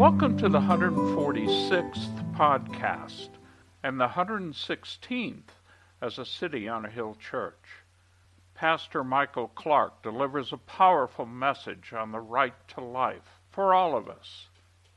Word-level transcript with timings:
Welcome 0.00 0.38
to 0.38 0.48
the 0.48 0.60
146th 0.60 2.34
podcast 2.34 3.28
and 3.82 4.00
the 4.00 4.08
116th 4.08 5.50
as 6.00 6.18
a 6.18 6.24
City 6.24 6.66
on 6.70 6.86
a 6.86 6.90
Hill 6.90 7.18
church. 7.20 7.84
Pastor 8.54 9.04
Michael 9.04 9.48
Clark 9.48 10.02
delivers 10.02 10.54
a 10.54 10.56
powerful 10.56 11.26
message 11.26 11.92
on 11.92 12.12
the 12.12 12.18
right 12.18 12.54
to 12.68 12.80
life 12.80 13.42
for 13.50 13.74
all 13.74 13.94
of 13.94 14.08
us, 14.08 14.48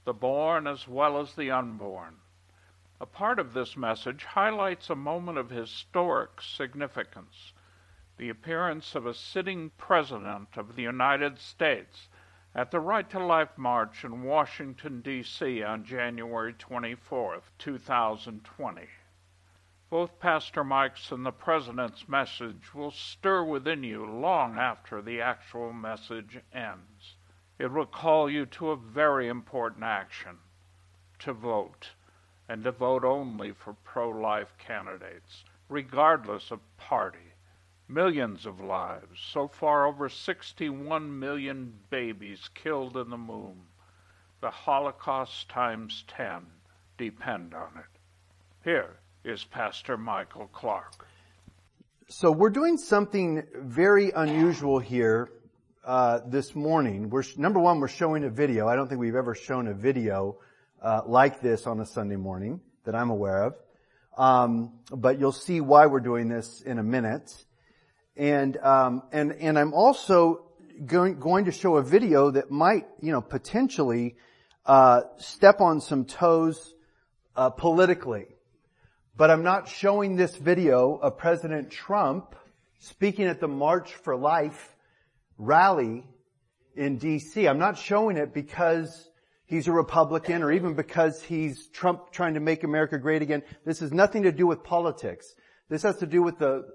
the 0.05 0.13
born 0.13 0.67
as 0.67 0.87
well 0.87 1.19
as 1.19 1.35
the 1.35 1.51
unborn. 1.51 2.15
A 3.01 3.05
part 3.05 3.39
of 3.39 3.51
this 3.51 3.75
message 3.75 4.23
highlights 4.23 4.89
a 4.89 4.95
moment 4.95 5.37
of 5.37 5.49
historic 5.49 6.41
significance 6.41 7.51
the 8.15 8.29
appearance 8.29 8.95
of 8.95 9.05
a 9.05 9.13
sitting 9.13 9.69
President 9.77 10.47
of 10.55 10.77
the 10.77 10.83
United 10.83 11.39
States 11.39 12.07
at 12.55 12.69
the 12.69 12.79
Right 12.79 13.09
to 13.09 13.17
Life 13.17 13.57
March 13.57 14.03
in 14.03 14.21
Washington, 14.21 15.01
D.C. 15.01 15.63
on 15.63 15.83
January 15.83 16.53
24, 16.53 17.41
2020. 17.57 18.81
Both 19.89 20.19
Pastor 20.19 20.63
Mike's 20.63 21.11
and 21.11 21.25
the 21.25 21.31
President's 21.31 22.07
message 22.07 22.73
will 22.75 22.91
stir 22.91 23.43
within 23.43 23.83
you 23.83 24.05
long 24.05 24.59
after 24.59 25.01
the 25.01 25.19
actual 25.19 25.73
message 25.73 26.39
ends. 26.53 27.15
It 27.57 27.71
will 27.71 27.87
call 27.87 28.29
you 28.29 28.45
to 28.45 28.69
a 28.69 28.77
very 28.77 29.27
important 29.27 29.83
action 29.83 30.37
to 31.19 31.33
vote, 31.33 31.89
and 32.47 32.63
to 32.65 32.71
vote 32.71 33.03
only 33.03 33.51
for 33.51 33.73
pro 33.83 34.09
life 34.09 34.53
candidates, 34.59 35.43
regardless 35.69 36.51
of 36.51 36.59
party 36.77 37.32
millions 37.87 38.45
of 38.45 38.59
lives, 38.59 39.19
so 39.31 39.47
far 39.47 39.85
over 39.85 40.09
61 40.09 41.19
million 41.19 41.73
babies 41.89 42.49
killed 42.53 42.97
in 42.97 43.09
the 43.09 43.17
womb. 43.17 43.67
The 44.41 44.49
Holocaust 44.49 45.49
times 45.49 46.03
10 46.07 46.45
depend 46.97 47.53
on 47.53 47.77
it. 47.77 47.99
Here 48.63 48.97
is 49.23 49.43
Pastor 49.43 49.97
Michael 49.97 50.47
Clark. 50.51 51.07
So 52.09 52.31
we're 52.31 52.49
doing 52.49 52.77
something 52.77 53.43
very 53.55 54.11
unusual 54.11 54.79
here 54.79 55.29
uh, 55.85 56.19
this 56.27 56.55
morning. 56.55 57.09
We're 57.09 57.23
number 57.37 57.59
one, 57.59 57.79
we're 57.79 57.87
showing 57.87 58.23
a 58.25 58.29
video. 58.29 58.67
I 58.67 58.75
don't 58.75 58.87
think 58.87 58.99
we've 58.99 59.15
ever 59.15 59.35
shown 59.35 59.67
a 59.67 59.73
video 59.73 60.37
uh, 60.81 61.01
like 61.05 61.41
this 61.41 61.65
on 61.65 61.79
a 61.79 61.85
Sunday 61.85 62.17
morning 62.17 62.59
that 62.85 62.95
I'm 62.95 63.09
aware 63.09 63.43
of. 63.43 63.55
Um, 64.17 64.73
but 64.91 65.19
you'll 65.19 65.31
see 65.31 65.61
why 65.61 65.85
we're 65.87 66.01
doing 66.01 66.27
this 66.27 66.61
in 66.61 66.77
a 66.79 66.83
minute. 66.83 67.33
And, 68.15 68.57
um, 68.57 69.03
and, 69.11 69.31
and 69.33 69.57
I'm 69.57 69.73
also 69.73 70.45
going, 70.85 71.19
going 71.19 71.45
to 71.45 71.51
show 71.51 71.77
a 71.77 71.83
video 71.83 72.31
that 72.31 72.51
might, 72.51 72.87
you 73.01 73.11
know, 73.11 73.21
potentially, 73.21 74.15
uh, 74.65 75.01
step 75.17 75.61
on 75.61 75.81
some 75.81 76.05
toes, 76.05 76.73
uh, 77.35 77.49
politically. 77.49 78.27
But 79.15 79.29
I'm 79.29 79.43
not 79.43 79.67
showing 79.67 80.15
this 80.15 80.35
video 80.35 80.95
of 80.95 81.17
President 81.17 81.71
Trump 81.71 82.35
speaking 82.79 83.25
at 83.25 83.39
the 83.39 83.47
March 83.47 83.93
for 83.93 84.15
Life 84.15 84.75
rally 85.37 86.03
in 86.75 86.99
DC. 86.99 87.49
I'm 87.49 87.59
not 87.59 87.77
showing 87.77 88.17
it 88.17 88.33
because 88.33 89.09
he's 89.45 89.67
a 89.67 89.71
Republican 89.71 90.41
or 90.41 90.51
even 90.51 90.73
because 90.73 91.21
he's 91.21 91.67
Trump 91.67 92.11
trying 92.11 92.33
to 92.33 92.39
make 92.39 92.63
America 92.63 92.97
great 92.97 93.21
again. 93.21 93.43
This 93.65 93.79
has 93.79 93.93
nothing 93.93 94.23
to 94.23 94.31
do 94.31 94.47
with 94.47 94.63
politics. 94.63 95.35
This 95.69 95.83
has 95.83 95.97
to 95.97 96.07
do 96.07 96.21
with 96.21 96.39
the, 96.39 96.65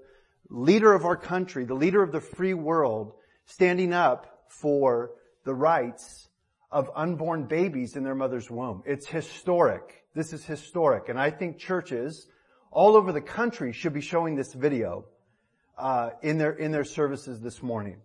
leader 0.49 0.93
of 0.93 1.05
our 1.05 1.17
country, 1.17 1.65
the 1.65 1.73
leader 1.73 2.01
of 2.01 2.11
the 2.11 2.21
free 2.21 2.53
world, 2.53 3.13
standing 3.45 3.93
up 3.93 4.45
for 4.47 5.11
the 5.43 5.53
rights 5.53 6.27
of 6.71 6.89
unborn 6.95 7.45
babies 7.45 7.95
in 7.95 8.03
their 8.03 8.15
mother's 8.15 8.49
womb. 8.49 8.83
It's 8.85 9.07
historic. 9.07 10.03
This 10.13 10.33
is 10.33 10.45
historic. 10.45 11.09
And 11.09 11.19
I 11.19 11.31
think 11.31 11.57
churches 11.57 12.27
all 12.71 12.95
over 12.95 13.11
the 13.11 13.21
country 13.21 13.73
should 13.73 13.93
be 13.93 14.01
showing 14.01 14.35
this 14.35 14.53
video 14.53 15.05
uh, 15.77 16.11
in 16.21 16.37
their 16.37 16.51
in 16.51 16.71
their 16.71 16.83
services 16.83 17.39
this 17.39 17.63
morning 17.63 17.97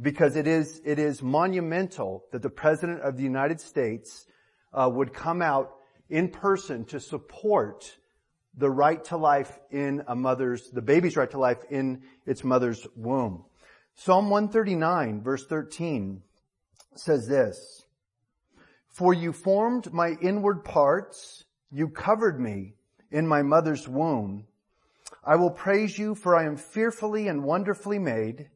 because 0.00 0.36
it 0.36 0.46
is 0.46 0.80
it 0.84 0.98
is 0.98 1.22
monumental 1.22 2.24
that 2.32 2.42
the 2.42 2.50
president 2.50 3.00
of 3.02 3.16
the 3.16 3.22
United 3.22 3.60
States 3.60 4.26
uh, 4.72 4.90
would 4.92 5.12
come 5.12 5.42
out 5.42 5.74
in 6.08 6.28
person 6.28 6.84
to 6.86 6.98
support 6.98 7.96
the 8.56 8.70
right 8.70 9.02
to 9.04 9.16
life 9.16 9.58
in 9.70 10.04
a 10.06 10.14
mother's, 10.14 10.70
the 10.70 10.82
baby's 10.82 11.16
right 11.16 11.30
to 11.30 11.38
life 11.38 11.62
in 11.70 12.02
its 12.26 12.44
mother's 12.44 12.86
womb. 12.94 13.44
Psalm 13.94 14.30
139 14.30 15.22
verse 15.22 15.46
13 15.46 16.22
says 16.96 17.26
this, 17.26 17.84
For 18.88 19.12
you 19.12 19.32
formed 19.32 19.92
my 19.92 20.16
inward 20.20 20.64
parts, 20.64 21.44
you 21.70 21.88
covered 21.88 22.40
me 22.40 22.74
in 23.10 23.26
my 23.26 23.42
mother's 23.42 23.88
womb. 23.88 24.46
I 25.24 25.36
will 25.36 25.50
praise 25.50 25.98
you 25.98 26.14
for 26.14 26.36
I 26.36 26.44
am 26.44 26.56
fearfully 26.56 27.28
and 27.28 27.44
wonderfully 27.44 27.98
made. 27.98 28.50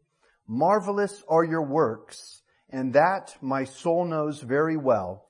Marvelous 0.46 1.22
are 1.28 1.44
your 1.44 1.62
works, 1.62 2.42
and 2.70 2.92
that 2.94 3.36
my 3.40 3.64
soul 3.64 4.04
knows 4.04 4.40
very 4.40 4.76
well. 4.76 5.26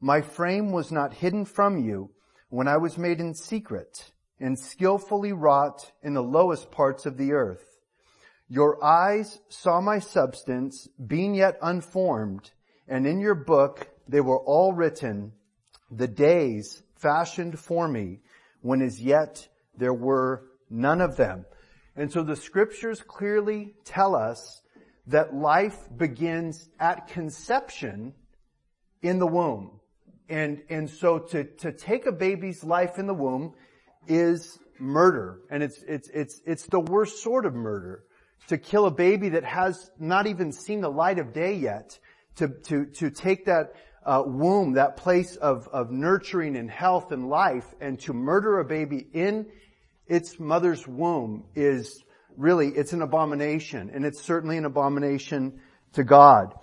My 0.00 0.20
frame 0.20 0.72
was 0.72 0.90
not 0.90 1.14
hidden 1.14 1.44
from 1.44 1.78
you 1.78 2.10
when 2.50 2.68
I 2.68 2.76
was 2.76 2.98
made 2.98 3.20
in 3.20 3.34
secret 3.34 4.10
and 4.38 4.58
skillfully 4.58 5.32
wrought 5.32 5.90
in 6.02 6.14
the 6.14 6.22
lowest 6.22 6.70
parts 6.70 7.06
of 7.06 7.16
the 7.16 7.32
earth. 7.32 7.64
Your 8.48 8.82
eyes 8.84 9.40
saw 9.48 9.80
my 9.80 10.00
substance 10.00 10.88
being 11.06 11.34
yet 11.34 11.58
unformed, 11.62 12.50
and 12.88 13.06
in 13.06 13.20
your 13.20 13.36
book 13.36 13.88
they 14.08 14.20
were 14.20 14.40
all 14.40 14.72
written, 14.72 15.32
the 15.90 16.08
days 16.08 16.82
fashioned 16.96 17.58
for 17.58 17.86
me, 17.86 18.20
when 18.60 18.82
as 18.82 19.00
yet 19.00 19.46
there 19.76 19.94
were 19.94 20.42
none 20.68 21.00
of 21.00 21.16
them. 21.16 21.46
And 21.94 22.10
so 22.12 22.22
the 22.22 22.36
scriptures 22.36 23.02
clearly 23.06 23.74
tell 23.84 24.16
us 24.16 24.62
that 25.06 25.34
life 25.34 25.76
begins 25.96 26.68
at 26.78 27.08
conception 27.08 28.14
in 29.02 29.18
the 29.18 29.26
womb. 29.26 29.79
And, 30.30 30.62
and 30.70 30.88
so 30.88 31.18
to, 31.18 31.44
to 31.58 31.72
take 31.72 32.06
a 32.06 32.12
baby's 32.12 32.62
life 32.62 32.98
in 32.98 33.06
the 33.06 33.14
womb 33.14 33.54
is 34.06 34.58
murder. 34.78 35.40
And 35.50 35.62
it's, 35.62 35.82
it's, 35.86 36.08
it's, 36.08 36.40
it's 36.46 36.66
the 36.66 36.80
worst 36.80 37.22
sort 37.22 37.46
of 37.46 37.54
murder. 37.54 38.04
To 38.46 38.56
kill 38.56 38.86
a 38.86 38.90
baby 38.90 39.30
that 39.30 39.44
has 39.44 39.90
not 39.98 40.26
even 40.26 40.52
seen 40.52 40.80
the 40.80 40.90
light 40.90 41.18
of 41.18 41.32
day 41.32 41.54
yet. 41.54 41.98
To, 42.36 42.48
to, 42.48 42.86
to 42.86 43.10
take 43.10 43.46
that 43.46 43.74
uh, 44.06 44.22
womb, 44.24 44.74
that 44.74 44.96
place 44.96 45.34
of, 45.36 45.68
of 45.68 45.90
nurturing 45.90 46.56
and 46.56 46.70
health 46.70 47.12
and 47.12 47.28
life, 47.28 47.66
and 47.80 47.98
to 48.00 48.12
murder 48.12 48.60
a 48.60 48.64
baby 48.64 49.04
in 49.12 49.46
its 50.06 50.38
mother's 50.38 50.86
womb 50.86 51.44
is 51.54 52.02
really, 52.36 52.68
it's 52.68 52.92
an 52.92 53.02
abomination. 53.02 53.90
And 53.92 54.04
it's 54.04 54.22
certainly 54.22 54.56
an 54.56 54.64
abomination 54.64 55.60
to 55.94 56.04
God. 56.04 56.54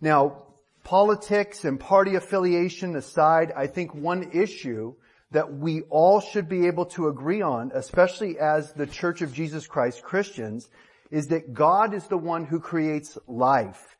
Now, 0.00 0.45
politics 0.86 1.64
and 1.64 1.80
party 1.80 2.14
affiliation 2.14 2.94
aside, 2.94 3.52
I 3.56 3.66
think 3.66 3.92
one 3.92 4.30
issue 4.32 4.94
that 5.32 5.52
we 5.52 5.82
all 5.90 6.20
should 6.20 6.48
be 6.48 6.68
able 6.68 6.86
to 6.86 7.08
agree 7.08 7.42
on, 7.42 7.72
especially 7.74 8.38
as 8.38 8.72
the 8.72 8.86
Church 8.86 9.20
of 9.20 9.32
Jesus 9.32 9.66
Christ 9.66 10.04
Christians, 10.04 10.68
is 11.10 11.26
that 11.28 11.52
God 11.52 11.92
is 11.92 12.06
the 12.06 12.16
one 12.16 12.44
who 12.44 12.60
creates 12.60 13.18
life. 13.26 13.96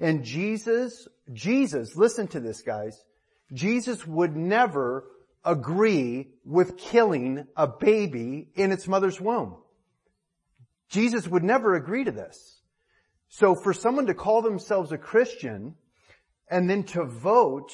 And 0.00 0.24
Jesus, 0.24 1.06
Jesus, 1.30 1.94
listen 1.94 2.26
to 2.28 2.40
this 2.40 2.62
guys, 2.62 3.04
Jesus 3.52 4.06
would 4.06 4.34
never 4.34 5.04
agree 5.44 6.28
with 6.46 6.78
killing 6.78 7.46
a 7.54 7.66
baby 7.66 8.48
in 8.54 8.72
its 8.72 8.88
mother's 8.88 9.20
womb. 9.20 9.56
Jesus 10.88 11.28
would 11.28 11.44
never 11.44 11.74
agree 11.74 12.04
to 12.04 12.12
this. 12.12 12.62
So 13.28 13.54
for 13.54 13.74
someone 13.74 14.06
to 14.06 14.14
call 14.14 14.40
themselves 14.40 14.90
a 14.90 14.96
Christian 14.96 15.74
and 16.50 16.68
then 16.68 16.82
to 16.82 17.04
vote 17.04 17.72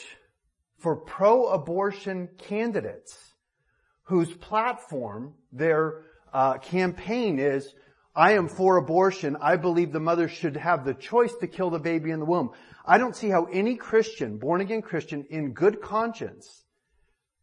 for 0.78 0.96
pro-abortion 0.96 2.28
candidates 2.38 3.34
whose 4.04 4.32
platform, 4.32 5.34
their 5.52 6.02
uh, 6.32 6.58
campaign 6.58 7.38
is, 7.38 7.74
I 8.14 8.32
am 8.32 8.48
for 8.48 8.76
abortion. 8.76 9.36
I 9.40 9.56
believe 9.56 9.92
the 9.92 10.00
mother 10.00 10.28
should 10.28 10.56
have 10.56 10.84
the 10.84 10.94
choice 10.94 11.34
to 11.40 11.46
kill 11.46 11.70
the 11.70 11.78
baby 11.78 12.10
in 12.10 12.20
the 12.20 12.24
womb. 12.24 12.50
I 12.86 12.98
don't 12.98 13.16
see 13.16 13.28
how 13.28 13.44
any 13.46 13.76
Christian, 13.76 14.38
born 14.38 14.60
again 14.60 14.82
Christian, 14.82 15.26
in 15.30 15.52
good 15.52 15.80
conscience, 15.80 16.64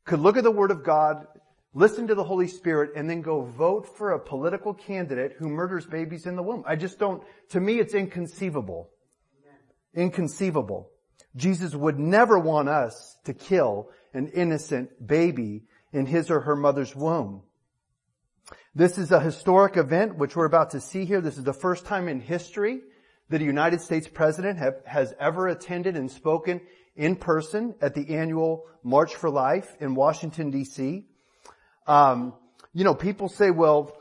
could 0.05 0.19
look 0.19 0.37
at 0.37 0.43
the 0.43 0.51
Word 0.51 0.71
of 0.71 0.83
God, 0.83 1.27
listen 1.73 2.07
to 2.07 2.15
the 2.15 2.23
Holy 2.23 2.47
Spirit, 2.47 2.91
and 2.95 3.09
then 3.09 3.21
go 3.21 3.41
vote 3.41 3.97
for 3.97 4.11
a 4.11 4.19
political 4.19 4.73
candidate 4.73 5.33
who 5.37 5.49
murders 5.49 5.85
babies 5.85 6.25
in 6.25 6.35
the 6.35 6.43
womb. 6.43 6.63
I 6.65 6.75
just 6.75 6.97
don't, 6.97 7.23
to 7.49 7.59
me 7.59 7.79
it's 7.79 7.93
inconceivable. 7.93 8.89
Inconceivable. 9.95 10.89
Jesus 11.35 11.73
would 11.73 11.99
never 11.99 12.37
want 12.37 12.69
us 12.69 13.17
to 13.25 13.33
kill 13.33 13.89
an 14.13 14.27
innocent 14.29 15.05
baby 15.05 15.63
in 15.91 16.05
his 16.05 16.29
or 16.29 16.41
her 16.41 16.55
mother's 16.55 16.95
womb. 16.95 17.41
This 18.75 18.97
is 18.97 19.11
a 19.11 19.19
historic 19.19 19.77
event 19.77 20.17
which 20.17 20.35
we're 20.35 20.45
about 20.45 20.71
to 20.71 20.81
see 20.81 21.05
here. 21.05 21.21
This 21.21 21.37
is 21.37 21.43
the 21.43 21.53
first 21.53 21.85
time 21.85 22.07
in 22.07 22.19
history 22.19 22.81
that 23.29 23.41
a 23.41 23.45
United 23.45 23.81
States 23.81 24.07
president 24.07 24.59
have, 24.59 24.75
has 24.85 25.13
ever 25.19 25.47
attended 25.47 25.95
and 25.95 26.11
spoken 26.11 26.61
in 26.95 27.15
person 27.15 27.75
at 27.81 27.95
the 27.95 28.15
annual 28.15 28.65
March 28.83 29.15
for 29.15 29.29
Life 29.29 29.75
in 29.79 29.95
Washington 29.95 30.51
DC. 30.51 31.03
Um, 31.87 32.33
you 32.73 32.83
know, 32.83 32.95
people 32.95 33.29
say, 33.29 33.51
well, 33.51 33.95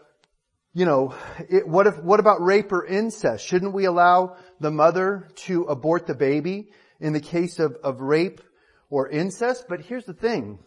you 0.75 0.87
know, 0.87 1.15
it, 1.49 1.69
what 1.69 1.87
if, 1.87 1.99
what 1.99 2.21
about 2.21 2.43
rape 2.43 2.73
or 2.73 2.85
incest? 2.85 3.47
Shouldn't 3.47 3.75
we 3.75 3.85
allow 3.85 4.37
the 4.61 4.71
mother 4.71 5.29
to 5.37 5.65
abort 5.65 6.07
the 6.07 6.15
baby 6.15 6.71
in 7.03 7.13
the 7.13 7.21
case 7.21 7.59
of, 7.59 7.77
of 7.85 8.01
rape 8.01 8.41
or 8.89 9.09
incest? 9.09 9.67
But 9.69 9.83
here's 9.83 10.07
the 10.07 10.15
thing. 10.15 10.59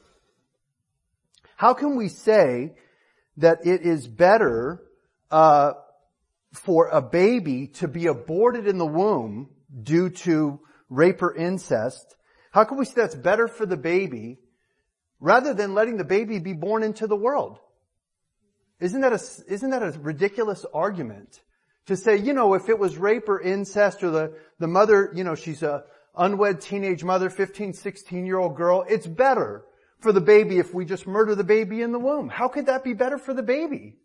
How 1.56 1.74
can 1.74 1.96
we 1.96 2.10
say 2.10 2.76
that 3.38 3.66
it 3.66 3.82
is 3.82 4.08
better, 4.08 4.84
uh, 5.32 5.74
for 6.54 6.88
a 6.88 7.02
baby 7.02 7.68
to 7.68 7.88
be 7.88 8.08
aborted 8.08 8.68
in 8.68 8.78
the 8.78 8.86
womb 8.86 9.50
due 9.84 10.10
to 10.10 10.60
rape 10.90 11.22
or 11.22 11.36
incest? 11.36 12.16
How 12.52 12.64
can 12.64 12.78
we 12.78 12.86
say 12.86 12.94
that's 12.96 13.16
better 13.16 13.48
for 13.48 13.66
the 13.66 13.78
baby 13.78 14.40
rather 15.20 15.54
than 15.54 15.74
letting 15.74 15.98
the 15.98 16.06
baby 16.06 16.40
be 16.40 16.54
born 16.54 16.84
into 16.84 17.08
the 17.08 17.16
world? 17.16 17.60
Isn't 18.80 19.02
that 19.02 19.14
a, 19.14 19.54
isn't 19.54 19.70
that 19.70 19.84
a 19.84 19.92
ridiculous 20.00 20.66
argument? 20.74 21.42
To 21.88 21.96
say, 21.96 22.18
you 22.18 22.34
know, 22.34 22.56
if 22.56 22.68
it 22.68 22.80
was 22.80 22.98
rape 22.98 23.30
or 23.30 23.40
incest 23.40 24.04
or 24.04 24.10
the, 24.10 24.34
the 24.60 24.68
mother, 24.68 25.12
you 25.14 25.24
know, 25.24 25.36
she's 25.36 25.62
a 25.62 25.84
unwed 26.18 26.62
teenage 26.62 27.04
mother, 27.04 27.30
15, 27.30 27.74
16 27.74 28.26
year 28.26 28.38
old 28.38 28.56
girl, 28.56 28.86
it's 28.88 29.08
better 29.08 29.66
for 30.00 30.12
the 30.12 30.22
baby 30.22 30.60
if 30.60 30.74
we 30.74 30.86
just 30.86 31.08
murder 31.08 31.36
the 31.36 31.44
baby 31.44 31.82
in 31.82 31.92
the 31.92 32.00
womb. 32.00 32.30
How 32.30 32.48
could 32.48 32.68
that 32.68 32.84
be 32.84 32.94
better 32.94 33.18
for 33.18 33.34
the 33.34 33.44
baby? 33.44 33.98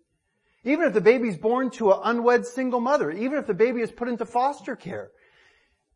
Even 0.64 0.86
if 0.86 0.92
the 0.92 1.00
baby's 1.00 1.36
born 1.36 1.70
to 1.70 1.92
an 1.92 2.00
unwed 2.04 2.46
single 2.46 2.80
mother, 2.80 3.10
even 3.10 3.38
if 3.38 3.46
the 3.46 3.54
baby 3.54 3.80
is 3.80 3.90
put 3.90 4.08
into 4.08 4.26
foster 4.26 4.76
care, 4.76 5.10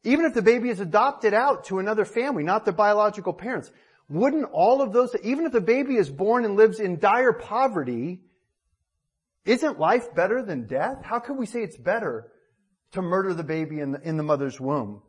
even 0.05 0.25
if 0.25 0.35
the 0.35 0.43
baby 0.43 0.69
is 0.69 0.81
adopted 0.81 1.35
out 1.35 1.65
to 1.65 1.79
another 1.79 2.05
family, 2.05 2.43
not 2.43 2.65
the 2.65 2.73
biological 2.73 3.33
parents, 3.33 3.71
wouldn't 4.09 4.45
all 4.53 4.83
of 4.83 4.93
those, 4.93 5.15
even 5.23 5.47
if 5.47 5.53
the 5.53 5.61
baby 5.61 5.97
is 5.97 6.11
born 6.11 6.45
and 6.45 6.57
lives 6.57 6.81
in 6.81 6.99
dire 6.99 7.33
poverty, 7.33 8.21
isn't 9.45 9.79
life 9.79 10.15
better 10.15 10.43
than 10.43 10.67
death? 10.67 11.03
How 11.03 11.19
could 11.19 11.37
we 11.37 11.47
say 11.47 11.63
it's 11.63 11.77
better 11.77 12.31
to 12.93 13.03
murder 13.03 13.35
the 13.35 13.45
baby 13.45 13.81
in 13.81 13.93
the, 13.93 14.01
in 14.01 14.17
the 14.17 14.23
mother's 14.23 14.61
womb? 14.61 15.03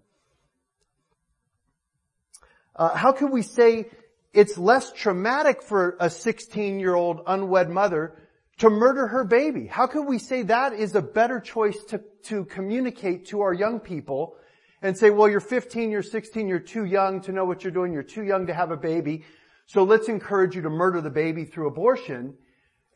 Uh, 2.76 2.94
how 2.96 3.12
can 3.12 3.32
we 3.32 3.42
say 3.42 3.86
it's 4.34 4.58
less 4.58 4.92
traumatic 4.92 5.62
for 5.62 5.96
a 6.00 6.10
16 6.10 6.80
year 6.80 6.94
old 6.94 7.22
unwed 7.26 7.70
mother 7.70 8.22
to 8.58 8.70
murder 8.70 9.08
her 9.08 9.24
baby? 9.24 9.66
How 9.66 9.88
can 9.88 10.06
we 10.06 10.20
say 10.20 10.44
that 10.44 10.74
is 10.74 10.94
a 10.96 11.02
better 11.02 11.40
choice 11.40 11.82
to, 11.86 12.02
to 12.24 12.46
communicate 12.46 13.28
to 13.28 13.42
our 13.42 13.54
young 13.54 13.80
people 13.80 14.36
and 14.82 14.98
say, 14.98 15.10
well, 15.10 15.30
you're 15.30 15.40
15, 15.40 15.90
you're 15.90 16.04
16, 16.04 16.48
you're 16.48 16.60
too 16.60 16.86
young 16.86 17.22
to 17.22 17.32
know 17.32 17.46
what 17.46 17.64
you're 17.64 17.72
doing, 17.72 17.94
you're 17.94 18.04
too 18.04 18.24
young 18.24 18.48
to 18.48 18.54
have 18.54 18.72
a 18.72 18.78
baby, 18.78 19.24
so 19.68 19.84
let's 19.84 20.10
encourage 20.10 20.56
you 20.56 20.62
to 20.62 20.70
murder 20.70 21.02
the 21.02 21.10
baby 21.10 21.46
through 21.46 21.68
abortion. 21.68 22.36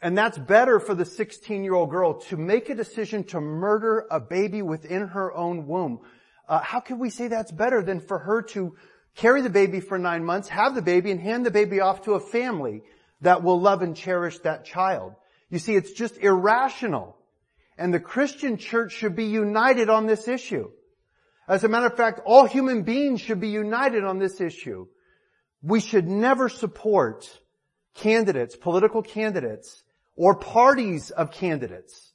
And 0.01 0.17
that's 0.17 0.37
better 0.37 0.79
for 0.79 0.93
the 0.93 1.05
16 1.05 1.63
year 1.63 1.73
old 1.73 1.89
girl 1.89 2.19
to 2.21 2.37
make 2.37 2.69
a 2.69 2.75
decision 2.75 3.23
to 3.25 3.41
murder 3.41 4.05
a 4.11 4.19
baby 4.19 4.61
within 4.61 5.07
her 5.07 5.33
own 5.33 5.67
womb. 5.67 6.01
Uh, 6.47 6.59
how 6.59 6.79
can 6.79 6.99
we 6.99 7.09
say 7.09 7.27
that's 7.27 7.51
better 7.51 7.81
than 7.81 7.99
for 7.99 8.19
her 8.19 8.41
to 8.41 8.75
carry 9.15 9.41
the 9.41 9.49
baby 9.49 9.79
for 9.79 9.97
nine 9.97 10.23
months, 10.23 10.49
have 10.49 10.75
the 10.75 10.81
baby, 10.81 11.11
and 11.11 11.19
hand 11.19 11.45
the 11.45 11.51
baby 11.51 11.79
off 11.79 12.03
to 12.03 12.13
a 12.13 12.19
family 12.19 12.81
that 13.21 13.43
will 13.43 13.59
love 13.59 13.81
and 13.81 13.95
cherish 13.95 14.39
that 14.39 14.65
child? 14.65 15.15
You 15.49 15.59
see, 15.59 15.75
it's 15.75 15.91
just 15.91 16.17
irrational. 16.17 17.17
And 17.77 17.93
the 17.93 17.99
Christian 17.99 18.57
church 18.57 18.93
should 18.93 19.15
be 19.15 19.25
united 19.25 19.89
on 19.89 20.05
this 20.05 20.27
issue. 20.27 20.69
As 21.47 21.63
a 21.63 21.67
matter 21.67 21.87
of 21.87 21.97
fact, 21.97 22.21
all 22.25 22.45
human 22.45 22.83
beings 22.83 23.21
should 23.21 23.39
be 23.39 23.49
united 23.49 24.03
on 24.03 24.19
this 24.19 24.39
issue. 24.39 24.87
We 25.61 25.79
should 25.79 26.07
never 26.07 26.49
support 26.49 27.27
candidates, 27.95 28.55
political 28.55 29.01
candidates, 29.01 29.83
or 30.15 30.35
parties 30.35 31.11
of 31.11 31.31
candidates 31.31 32.09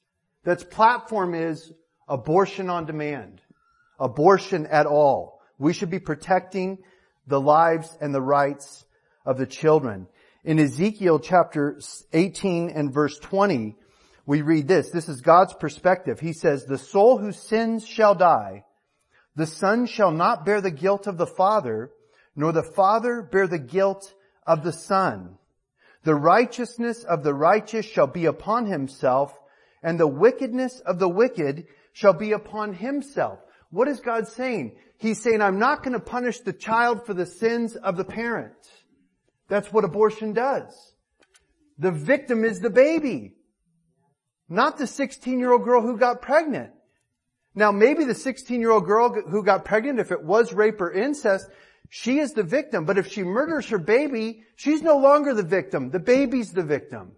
that's 0.44 0.62
platform 0.62 1.34
is 1.34 1.72
abortion 2.06 2.68
on 2.68 2.84
demand, 2.84 3.40
abortion 3.98 4.66
at 4.66 4.86
all. 4.86 5.33
We 5.58 5.72
should 5.72 5.90
be 5.90 6.00
protecting 6.00 6.78
the 7.26 7.40
lives 7.40 7.96
and 8.00 8.14
the 8.14 8.20
rights 8.20 8.84
of 9.24 9.38
the 9.38 9.46
children. 9.46 10.08
In 10.44 10.58
Ezekiel 10.58 11.20
chapter 11.20 11.80
18 12.12 12.70
and 12.70 12.92
verse 12.92 13.18
20, 13.18 13.76
we 14.26 14.42
read 14.42 14.68
this. 14.68 14.90
This 14.90 15.08
is 15.08 15.20
God's 15.20 15.54
perspective. 15.54 16.20
He 16.20 16.32
says, 16.32 16.64
the 16.64 16.78
soul 16.78 17.18
who 17.18 17.32
sins 17.32 17.86
shall 17.86 18.14
die, 18.14 18.64
the 19.36 19.46
son 19.46 19.86
shall 19.86 20.10
not 20.10 20.44
bear 20.44 20.60
the 20.60 20.70
guilt 20.70 21.06
of 21.06 21.16
the 21.16 21.26
father, 21.26 21.90
nor 22.36 22.52
the 22.52 22.62
father 22.62 23.22
bear 23.22 23.46
the 23.46 23.58
guilt 23.58 24.12
of 24.46 24.62
the 24.62 24.72
son. 24.72 25.38
The 26.04 26.14
righteousness 26.14 27.04
of 27.04 27.24
the 27.24 27.34
righteous 27.34 27.86
shall 27.86 28.06
be 28.06 28.26
upon 28.26 28.66
himself, 28.66 29.36
and 29.82 29.98
the 29.98 30.06
wickedness 30.06 30.80
of 30.80 30.98
the 30.98 31.08
wicked 31.08 31.66
shall 31.92 32.12
be 32.12 32.32
upon 32.32 32.74
himself. 32.74 33.38
What 33.74 33.88
is 33.88 33.98
God 33.98 34.28
saying? 34.28 34.76
He's 34.98 35.20
saying, 35.20 35.42
I'm 35.42 35.58
not 35.58 35.82
going 35.82 35.94
to 35.94 35.98
punish 35.98 36.38
the 36.38 36.52
child 36.52 37.04
for 37.04 37.12
the 37.12 37.26
sins 37.26 37.74
of 37.74 37.96
the 37.96 38.04
parent. 38.04 38.54
That's 39.48 39.72
what 39.72 39.82
abortion 39.82 40.32
does. 40.32 40.94
The 41.78 41.90
victim 41.90 42.44
is 42.44 42.60
the 42.60 42.70
baby, 42.70 43.34
not 44.48 44.78
the 44.78 44.86
16 44.86 45.40
year 45.40 45.50
old 45.50 45.64
girl 45.64 45.82
who 45.82 45.98
got 45.98 46.22
pregnant. 46.22 46.70
Now 47.56 47.72
maybe 47.72 48.04
the 48.04 48.14
16 48.14 48.60
year 48.60 48.70
old 48.70 48.86
girl 48.86 49.12
who 49.12 49.42
got 49.42 49.64
pregnant, 49.64 49.98
if 49.98 50.12
it 50.12 50.22
was 50.22 50.52
rape 50.52 50.80
or 50.80 50.92
incest, 50.92 51.50
she 51.88 52.20
is 52.20 52.32
the 52.32 52.44
victim, 52.44 52.84
but 52.84 52.96
if 52.96 53.10
she 53.10 53.24
murders 53.24 53.68
her 53.70 53.78
baby, 53.78 54.44
she's 54.54 54.82
no 54.82 54.98
longer 54.98 55.34
the 55.34 55.42
victim. 55.42 55.90
The 55.90 55.98
baby's 55.98 56.52
the 56.52 56.62
victim. 56.62 57.16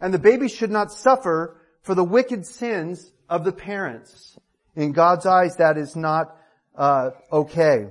And 0.00 0.14
the 0.14 0.18
baby 0.18 0.48
should 0.48 0.70
not 0.70 0.90
suffer 0.90 1.60
for 1.82 1.94
the 1.94 2.02
wicked 2.02 2.46
sins 2.46 3.12
of 3.28 3.44
the 3.44 3.52
parents. 3.52 4.38
In 4.74 4.92
God's 4.92 5.26
eyes, 5.26 5.56
that 5.56 5.76
is 5.76 5.96
not 5.96 6.34
uh, 6.74 7.10
okay. 7.30 7.88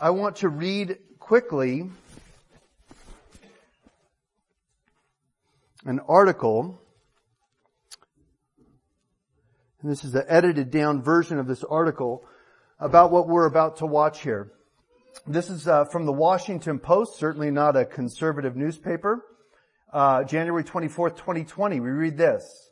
I 0.00 0.10
want 0.10 0.36
to 0.36 0.48
read 0.48 0.96
quickly 1.18 1.90
an 5.84 6.00
article, 6.08 6.80
and 9.82 9.92
this 9.92 10.04
is 10.04 10.14
an 10.14 10.24
edited 10.26 10.70
down 10.70 11.02
version 11.02 11.38
of 11.38 11.46
this 11.46 11.62
article 11.62 12.24
about 12.80 13.12
what 13.12 13.28
we're 13.28 13.46
about 13.46 13.76
to 13.78 13.86
watch 13.86 14.22
here. 14.22 14.50
This 15.26 15.50
is 15.50 15.68
uh, 15.68 15.84
from 15.84 16.06
the 16.06 16.12
Washington 16.12 16.78
Post, 16.78 17.18
certainly 17.18 17.50
not 17.50 17.76
a 17.76 17.84
conservative 17.84 18.56
newspaper. 18.56 19.22
Uh, 19.92 20.24
January 20.24 20.64
24th, 20.64 21.16
2020, 21.16 21.78
we 21.80 21.90
read 21.90 22.16
this. 22.16 22.70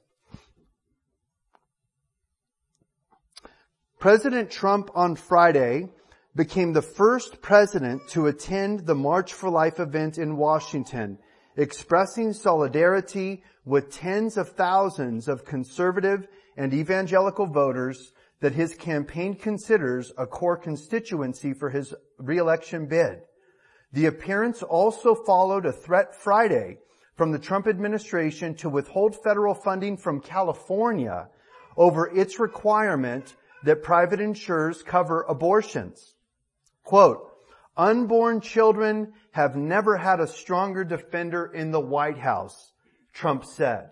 President 4.02 4.50
Trump 4.50 4.90
on 4.97 5.14
Friday 5.14 5.88
became 6.35 6.73
the 6.73 6.82
first 6.82 7.40
president 7.40 8.02
to 8.09 8.26
attend 8.26 8.85
the 8.85 8.97
March 8.97 9.32
for 9.32 9.49
Life 9.49 9.78
event 9.78 10.18
in 10.18 10.37
Washington, 10.37 11.16
expressing 11.56 12.32
solidarity 12.32 13.44
with 13.64 13.92
tens 13.92 14.37
of 14.37 14.49
thousands 14.49 15.28
of 15.28 15.44
conservative 15.44 16.26
and 16.56 16.75
evangelical 16.75 17.47
voters 17.47 18.12
that 18.40 18.54
his 18.54 18.75
campaign 18.75 19.37
considers 19.37 20.12
a 20.18 20.26
core 20.26 20.56
constituency 20.56 21.52
for 21.52 21.71
his 21.71 21.94
reelection 22.18 22.87
bid. 22.87 23.21
The 23.92 24.06
appearance 24.06 24.64
also 24.64 25.14
followed 25.14 25.64
a 25.64 25.73
threat 25.73 26.12
Friday 26.12 26.78
from 27.14 27.30
the 27.30 27.38
Trump 27.38 27.68
administration 27.68 28.56
to 28.56 28.68
withhold 28.68 29.23
federal 29.23 29.54
funding 29.54 29.97
from 29.97 30.21
California 30.21 31.28
over 31.76 32.09
its 32.09 32.40
requirement 32.40 33.37
that 33.64 33.83
private 33.83 34.21
insurers 34.21 34.83
cover 34.83 35.23
abortions. 35.28 36.14
Quote, 36.85 37.28
unborn 37.76 38.40
children 38.40 39.12
have 39.33 39.57
never 39.57 39.97
had 39.97 40.21
a 40.21 40.26
stronger 40.26 40.85
defender 40.85 41.47
in 41.47 41.71
the 41.71 41.81
White 41.81 42.19
House, 42.19 42.73
Trump 43.12 43.45
said. 43.45 43.90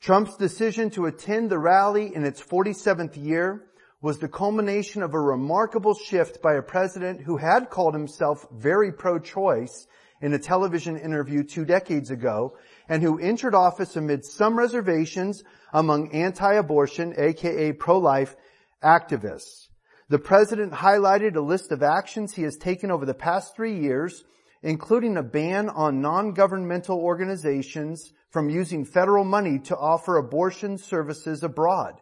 Trump's 0.00 0.36
decision 0.36 0.90
to 0.90 1.06
attend 1.06 1.50
the 1.50 1.58
rally 1.58 2.14
in 2.14 2.24
its 2.24 2.40
47th 2.40 3.16
year 3.16 3.64
was 4.00 4.18
the 4.18 4.28
culmination 4.28 5.02
of 5.02 5.12
a 5.12 5.20
remarkable 5.20 5.94
shift 5.94 6.40
by 6.40 6.54
a 6.54 6.62
president 6.62 7.20
who 7.20 7.36
had 7.36 7.68
called 7.68 7.94
himself 7.94 8.46
very 8.52 8.92
pro-choice 8.92 9.88
in 10.20 10.32
a 10.32 10.38
television 10.38 10.98
interview 10.98 11.42
two 11.42 11.64
decades 11.64 12.10
ago 12.10 12.56
and 12.88 13.02
who 13.02 13.18
entered 13.18 13.54
office 13.54 13.96
amid 13.96 14.24
some 14.24 14.58
reservations 14.58 15.44
among 15.72 16.12
anti-abortion, 16.12 17.14
aka 17.16 17.72
pro-life 17.72 18.36
activists. 18.82 19.68
The 20.08 20.18
president 20.18 20.72
highlighted 20.72 21.36
a 21.36 21.40
list 21.40 21.70
of 21.70 21.82
actions 21.82 22.32
he 22.32 22.42
has 22.42 22.56
taken 22.56 22.90
over 22.90 23.04
the 23.04 23.14
past 23.14 23.54
three 23.54 23.78
years, 23.78 24.24
including 24.62 25.16
a 25.16 25.22
ban 25.22 25.68
on 25.68 26.00
non-governmental 26.00 26.98
organizations 26.98 28.12
from 28.30 28.50
using 28.50 28.84
federal 28.84 29.24
money 29.24 29.58
to 29.58 29.76
offer 29.76 30.16
abortion 30.16 30.78
services 30.78 31.42
abroad. 31.42 32.00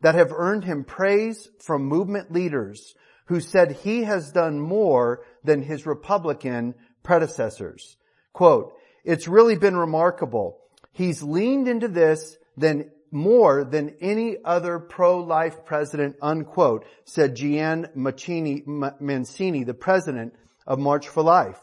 that 0.00 0.14
have 0.14 0.32
earned 0.32 0.64
him 0.64 0.84
praise 0.84 1.48
from 1.58 1.84
movement 1.84 2.30
leaders 2.30 2.94
who 3.26 3.40
said 3.40 3.72
he 3.72 4.04
has 4.04 4.30
done 4.30 4.60
more 4.60 5.22
than 5.42 5.62
his 5.62 5.86
Republican 5.86 6.74
predecessors. 7.06 7.96
Quote, 8.32 8.74
it's 9.04 9.28
really 9.28 9.56
been 9.56 9.76
remarkable. 9.76 10.58
He's 10.92 11.22
leaned 11.22 11.68
into 11.68 11.88
this 11.88 12.36
than 12.56 12.90
more 13.12 13.64
than 13.64 13.94
any 14.00 14.38
other 14.44 14.80
pro-life 14.80 15.64
president, 15.64 16.16
unquote, 16.20 16.84
said 17.04 17.36
Jeanne 17.36 17.88
Mancini, 17.94 19.64
the 19.64 19.76
president 19.78 20.34
of 20.66 20.80
March 20.80 21.08
for 21.08 21.22
Life. 21.22 21.60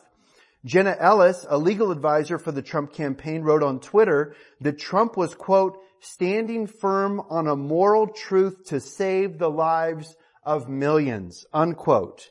Jenna 0.64 0.96
Ellis, 0.98 1.46
a 1.50 1.58
legal 1.58 1.92
advisor 1.92 2.40
for 2.40 2.54
the 2.54 2.62
Trump 2.62 2.94
campaign, 2.94 3.42
wrote 3.42 3.64
on 3.64 3.82
Twitter 3.82 4.38
that 4.62 4.80
Trump 4.80 5.18
was, 5.18 5.36
quote, 5.36 5.78
standing 6.00 6.68
firm 6.68 7.20
on 7.20 7.48
a 7.48 7.56
moral 7.58 8.08
truth 8.08 8.64
to 8.68 8.80
save 8.80 9.38
the 9.38 9.50
lives 9.50 10.16
of 10.46 10.70
millions, 10.70 11.46
unquote. 11.54 12.30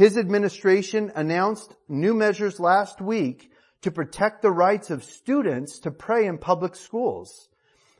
His 0.00 0.16
administration 0.16 1.12
announced 1.14 1.76
new 1.86 2.14
measures 2.14 2.58
last 2.58 3.02
week 3.02 3.52
to 3.82 3.90
protect 3.90 4.40
the 4.40 4.50
rights 4.50 4.88
of 4.88 5.04
students 5.04 5.80
to 5.80 5.90
pray 5.90 6.24
in 6.24 6.38
public 6.38 6.74
schools. 6.74 7.50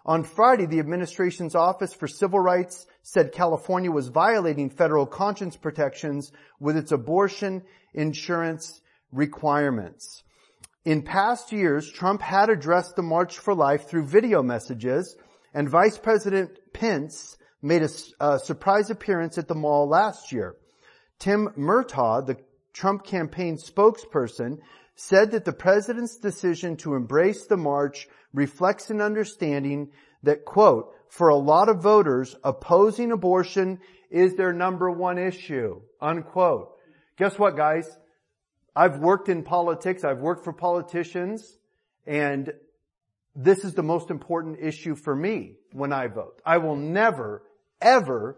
On 0.07 0.25
Friday, 0.25 0.65
the 0.65 0.79
administration's 0.79 1.55
Office 1.55 1.93
for 1.93 2.09
Civil 2.09 2.39
Rights 2.39 2.87
said 3.03 3.33
California 3.33 3.91
was 3.91 4.09
violating 4.09 4.71
federal 4.71 5.05
conscience 5.05 5.59
protections 5.59 6.33
with 6.59 6.79
its 6.79 6.91
abortion 6.91 7.65
insurance 7.93 8.81
requirements. 9.13 10.23
In 10.87 11.03
past 11.03 11.53
years, 11.53 11.93
Trump 11.93 12.23
had 12.23 12.49
addressed 12.49 12.97
the 12.97 13.03
March 13.03 13.37
for 13.37 13.55
Life 13.55 13.91
through 13.91 14.07
video 14.07 14.43
messages, 14.43 15.17
and 15.53 15.69
Vice 15.69 15.99
President 15.99 16.61
Pence 16.73 17.37
made 17.61 17.83
a, 17.83 17.91
a 18.25 18.39
surprise 18.39 18.89
appearance 18.89 19.37
at 19.37 19.49
the 19.49 19.55
mall 19.55 19.87
last 19.87 20.33
year. 20.33 20.57
Tim 21.21 21.51
Murtaugh, 21.57 22.27
the 22.27 22.37
Trump 22.73 23.05
campaign 23.05 23.57
spokesperson, 23.57 24.59
said 24.97 25.31
that 25.31 25.45
the 25.45 25.53
president's 25.53 26.17
decision 26.17 26.77
to 26.79 26.95
embrace 26.95 27.47
the 27.47 27.57
march 27.57 28.09
reflects 28.35 28.91
an 28.91 29.01
understanding 29.01 29.93
that, 30.25 30.45
quote, 30.45 30.93
for 31.09 31.29
a 31.29 31.37
lot 31.37 31.69
of 31.69 31.83
voters, 31.83 32.35
opposing 32.43 33.13
abortion 33.13 33.79
is 34.11 34.35
their 34.35 34.53
number 34.53 34.91
one 34.91 35.19
issue, 35.19 35.81
unquote. 36.01 36.73
Guess 37.17 37.39
what, 37.39 37.57
guys? 37.57 37.89
I've 38.75 38.99
worked 38.99 39.29
in 39.29 39.45
politics. 39.45 40.03
I've 40.03 40.19
worked 40.19 40.43
for 40.43 40.53
politicians 40.53 41.57
and 42.07 42.53
this 43.37 43.65
is 43.65 43.75
the 43.75 43.83
most 43.83 44.11
important 44.11 44.59
issue 44.61 44.95
for 44.95 45.15
me 45.15 45.55
when 45.73 45.93
I 45.93 46.09
vote. 46.09 46.41
I 46.45 46.59
will 46.59 46.77
never, 46.77 47.43
ever, 47.81 48.37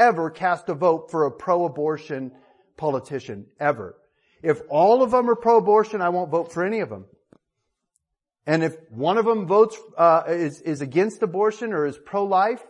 ever 0.00 0.30
cast 0.30 0.68
a 0.68 0.74
vote 0.74 1.10
for 1.10 1.26
a 1.26 1.30
pro-abortion 1.30 2.32
politician, 2.76 3.46
ever. 3.60 3.94
If 4.42 4.60
all 4.70 5.02
of 5.02 5.10
them 5.10 5.28
are 5.28 5.36
pro-abortion, 5.36 6.00
I 6.00 6.08
won't 6.08 6.30
vote 6.30 6.52
for 6.52 6.64
any 6.64 6.80
of 6.80 6.88
them. 6.88 7.04
And 8.46 8.64
if 8.64 8.74
one 8.90 9.18
of 9.18 9.26
them 9.26 9.46
votes 9.46 9.76
uh, 9.96 10.22
is 10.26 10.62
is 10.62 10.80
against 10.80 11.22
abortion 11.22 11.72
or 11.74 11.86
is 11.86 11.98
pro-life, 11.98 12.62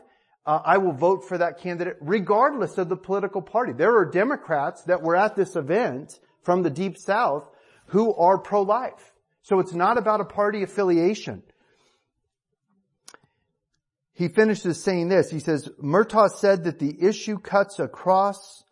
uh, 0.44 0.60
I 0.64 0.78
will 0.78 0.92
vote 0.92 1.28
for 1.28 1.38
that 1.38 1.58
candidate 1.58 1.96
regardless 2.00 2.76
of 2.76 2.88
the 2.88 2.96
political 2.96 3.40
party. 3.40 3.72
There 3.72 3.96
are 3.96 4.04
Democrats 4.04 4.82
that 4.84 5.00
were 5.00 5.16
at 5.16 5.36
this 5.36 5.54
event 5.54 6.18
from 6.42 6.62
the 6.62 6.70
Deep 6.70 6.98
South 6.98 7.48
who 7.86 8.12
are 8.14 8.38
pro-life. 8.38 9.14
So 9.42 9.60
it's 9.60 9.72
not 9.72 9.96
about 9.96 10.20
a 10.20 10.24
party 10.24 10.62
affiliation. 10.64 11.42
He 14.20 14.28
finishes 14.28 14.82
saying 14.82 15.08
this. 15.08 15.30
He 15.30 15.38
says, 15.38 15.66
Murtaugh 15.82 16.28
said 16.28 16.64
that 16.64 16.78
the 16.78 16.94
issue 17.00 17.38
cuts 17.38 17.78
across 17.78 18.64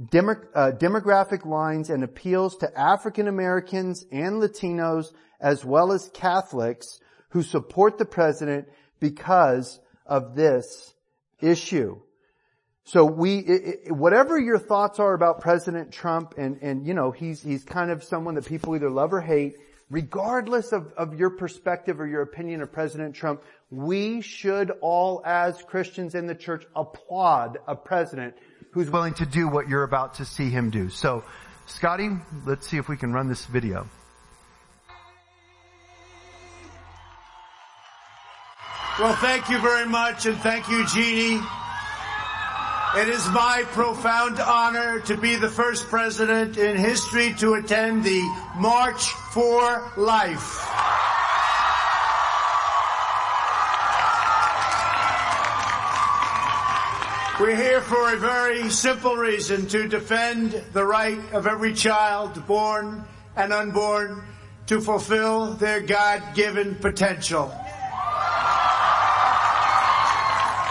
uh, 0.00 0.72
demographic 0.72 1.46
lines 1.46 1.90
and 1.90 2.02
appeals 2.02 2.56
to 2.56 2.76
African 2.76 3.28
Americans 3.28 4.04
and 4.10 4.42
Latinos 4.42 5.12
as 5.40 5.64
well 5.64 5.92
as 5.92 6.10
Catholics 6.12 6.98
who 7.28 7.44
support 7.44 7.98
the 7.98 8.04
president 8.04 8.66
because 8.98 9.78
of 10.06 10.34
this 10.34 10.92
issue. 11.40 12.00
So 12.82 13.04
we, 13.04 13.38
it, 13.38 13.92
whatever 13.92 14.36
your 14.40 14.58
thoughts 14.58 14.98
are 14.98 15.14
about 15.14 15.40
President 15.40 15.92
Trump 15.92 16.34
and, 16.36 16.60
and, 16.62 16.84
you 16.84 16.94
know, 16.94 17.12
he's, 17.12 17.40
he's 17.40 17.62
kind 17.62 17.92
of 17.92 18.02
someone 18.02 18.34
that 18.34 18.46
people 18.46 18.74
either 18.74 18.90
love 18.90 19.12
or 19.12 19.20
hate, 19.20 19.54
regardless 19.88 20.72
of, 20.72 20.92
of 20.96 21.14
your 21.14 21.30
perspective 21.30 22.00
or 22.00 22.08
your 22.08 22.22
opinion 22.22 22.60
of 22.60 22.72
President 22.72 23.14
Trump, 23.14 23.40
we 23.70 24.20
should 24.20 24.70
all 24.80 25.22
as 25.24 25.60
Christians 25.62 26.14
in 26.14 26.26
the 26.26 26.34
church 26.34 26.64
applaud 26.74 27.58
a 27.66 27.74
president 27.74 28.34
who's 28.70 28.90
willing 28.90 29.14
to 29.14 29.26
do 29.26 29.48
what 29.48 29.68
you're 29.68 29.82
about 29.82 30.14
to 30.14 30.24
see 30.24 30.50
him 30.50 30.70
do. 30.70 30.88
So, 30.88 31.24
Scotty, 31.66 32.10
let's 32.44 32.68
see 32.68 32.76
if 32.76 32.88
we 32.88 32.96
can 32.96 33.12
run 33.12 33.28
this 33.28 33.44
video. 33.46 33.88
Well, 38.98 39.14
thank 39.16 39.50
you 39.50 39.58
very 39.58 39.86
much, 39.86 40.24
and 40.24 40.38
thank 40.38 40.68
you, 40.70 40.86
Jeanne. 40.86 41.44
It 42.96 43.08
is 43.08 43.28
my 43.28 43.62
profound 43.66 44.40
honor 44.40 45.00
to 45.00 45.18
be 45.18 45.36
the 45.36 45.50
first 45.50 45.86
president 45.88 46.56
in 46.56 46.76
history 46.76 47.34
to 47.34 47.54
attend 47.54 48.04
the 48.04 48.22
March 48.56 49.02
for 49.32 49.92
Life. 49.98 50.75
We're 57.38 57.54
here 57.54 57.82
for 57.82 58.14
a 58.14 58.16
very 58.16 58.70
simple 58.70 59.14
reason 59.14 59.66
to 59.66 59.86
defend 59.88 60.52
the 60.72 60.86
right 60.86 61.18
of 61.34 61.46
every 61.46 61.74
child, 61.74 62.46
born 62.46 63.04
and 63.36 63.52
unborn, 63.52 64.22
to 64.68 64.80
fulfill 64.80 65.52
their 65.52 65.82
God-given 65.82 66.76
potential. 66.76 67.48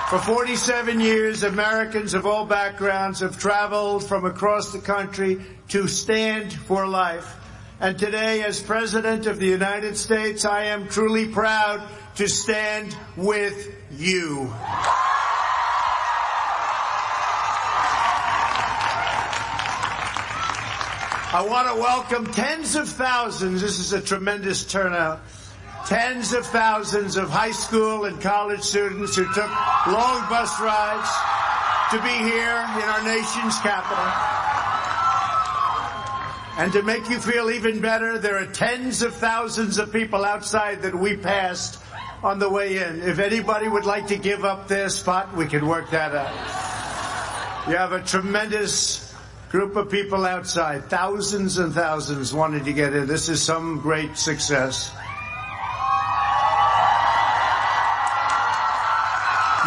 For 0.09 0.17
47 0.17 0.99
years, 0.99 1.43
Americans 1.43 2.15
of 2.15 2.25
all 2.25 2.47
backgrounds 2.47 3.19
have 3.19 3.37
traveled 3.37 4.03
from 4.03 4.25
across 4.25 4.71
the 4.73 4.79
country 4.79 5.45
to 5.67 5.87
stand 5.87 6.51
for 6.51 6.87
life. 6.87 7.31
And 7.79 7.99
today, 7.99 8.41
as 8.43 8.59
President 8.59 9.27
of 9.27 9.37
the 9.37 9.45
United 9.45 9.95
States, 9.97 10.45
I 10.45 10.63
am 10.63 10.87
truly 10.87 11.27
proud 11.27 11.87
to 12.15 12.27
stand 12.27 12.97
with 13.15 13.71
you. 13.91 14.51
I 21.35 21.41
want 21.41 21.67
to 21.67 21.81
welcome 21.81 22.31
tens 22.31 22.77
of 22.77 22.87
thousands. 22.87 23.59
This 23.59 23.77
is 23.77 23.91
a 23.91 23.99
tremendous 23.99 24.63
turnout 24.63 25.19
tens 25.85 26.31
of 26.31 26.45
thousands 26.45 27.17
of 27.17 27.29
high 27.29 27.51
school 27.51 28.05
and 28.05 28.21
college 28.21 28.61
students 28.61 29.17
who 29.17 29.25
took 29.33 29.49
long 29.85 30.29
bus 30.29 30.57
rides 30.61 31.09
to 31.91 32.01
be 32.01 32.23
here 32.23 32.55
in 32.55 32.87
our 32.87 33.03
nation's 33.03 33.59
capital. 33.59 34.05
And 36.57 36.71
to 36.71 36.81
make 36.83 37.09
you 37.09 37.19
feel 37.19 37.51
even 37.51 37.81
better, 37.81 38.17
there 38.17 38.37
are 38.37 38.47
tens 38.47 39.01
of 39.01 39.13
thousands 39.13 39.77
of 39.77 39.91
people 39.91 40.23
outside 40.23 40.83
that 40.83 40.95
we 40.95 41.17
passed 41.17 41.83
on 42.23 42.39
the 42.39 42.49
way 42.49 42.77
in. 42.77 43.01
If 43.01 43.19
anybody 43.19 43.67
would 43.67 43.83
like 43.83 44.07
to 44.07 44.15
give 44.15 44.45
up 44.45 44.69
their 44.69 44.87
spot, 44.87 45.35
we 45.35 45.47
can 45.47 45.67
work 45.67 45.89
that 45.89 46.15
out. 46.15 47.67
You 47.69 47.75
have 47.75 47.91
a 47.91 48.01
tremendous 48.01 49.04
group 49.55 49.77
of 49.77 49.89
people 49.89 50.25
outside, 50.25 50.83
thousands 50.89 51.59
and 51.59 51.73
thousands 51.73 52.33
wanted 52.33 52.65
to 52.65 52.73
get 52.73 52.93
in. 52.93 53.07
This 53.07 53.29
is 53.29 53.41
some 53.41 53.79
great 53.79 54.17
success. 54.17 54.93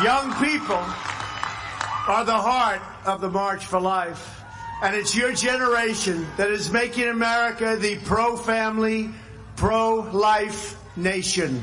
Young 0.04 0.34
people 0.44 0.84
are 2.06 2.22
the 2.22 2.36
heart 2.36 2.82
of 3.06 3.22
the 3.22 3.30
March 3.30 3.64
for 3.64 3.80
Life. 3.80 4.42
And 4.82 4.94
it's 4.94 5.16
your 5.16 5.32
generation 5.32 6.26
that 6.36 6.50
is 6.50 6.70
making 6.70 7.08
America 7.08 7.76
the 7.76 7.96
pro-family, 8.00 9.08
pro-life 9.56 10.76
nation. 10.98 11.62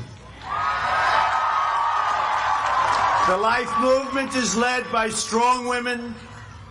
The 3.27 3.37
life 3.37 3.71
movement 3.79 4.35
is 4.35 4.57
led 4.57 4.91
by 4.91 5.09
strong 5.09 5.67
women, 5.67 6.15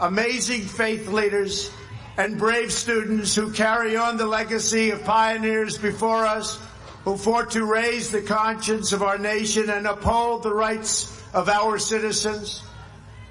amazing 0.00 0.62
faith 0.62 1.08
leaders, 1.08 1.70
and 2.16 2.38
brave 2.38 2.72
students 2.72 3.34
who 3.34 3.52
carry 3.52 3.96
on 3.96 4.16
the 4.16 4.26
legacy 4.26 4.90
of 4.90 5.04
pioneers 5.04 5.78
before 5.78 6.24
us 6.24 6.60
who 7.04 7.16
fought 7.16 7.50
to 7.50 7.64
raise 7.64 8.10
the 8.10 8.22
conscience 8.22 8.92
of 8.92 9.02
our 9.02 9.18
nation 9.18 9.68
and 9.68 9.86
uphold 9.86 10.42
the 10.42 10.54
rights 10.54 11.22
of 11.34 11.48
our 11.48 11.78
citizens. 11.78 12.62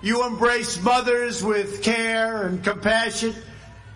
You 0.02 0.28
embrace 0.28 0.82
mothers 0.84 1.44
with 1.44 1.82
care 1.82 2.44
and 2.46 2.64
compassion. 2.64 3.34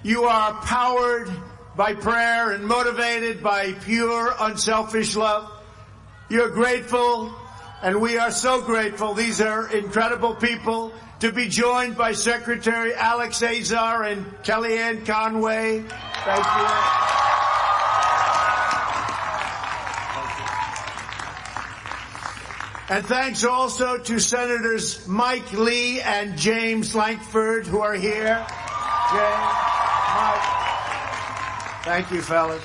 You 0.03 0.23
are 0.23 0.53
powered 0.61 1.29
by 1.75 1.93
prayer 1.93 2.51
and 2.51 2.65
motivated 2.65 3.43
by 3.43 3.73
pure, 3.73 4.33
unselfish 4.39 5.15
love. 5.15 5.51
You're 6.29 6.49
grateful 6.49 7.35
And 7.81 8.01
we 8.01 8.17
are 8.17 8.31
so 8.31 8.61
grateful. 8.61 9.13
These 9.13 9.39
are 9.39 9.71
incredible 9.71 10.33
people 10.33 10.91
to 11.19 11.31
be 11.31 11.47
joined 11.47 11.97
by 11.97 12.11
Secretary 12.11 12.93
Alex 12.93 13.41
Azar 13.41 14.03
and 14.03 14.25
Kellyanne 14.43 15.05
Conway. 15.05 15.81
Thank 15.81 16.45
you. 16.45 17.07
And 22.89 23.05
thanks 23.05 23.43
also 23.43 23.97
to 23.97 24.19
Senators 24.19 25.05
Mike 25.07 25.51
Lee 25.51 25.99
and 25.99 26.37
James 26.37 26.95
Lankford 26.95 27.67
who 27.67 27.81
are 27.81 27.95
here. 27.95 28.45
James, 29.11 29.53
Mike. 30.15 30.41
Thank 31.83 32.11
you, 32.11 32.21
fellas. 32.21 32.63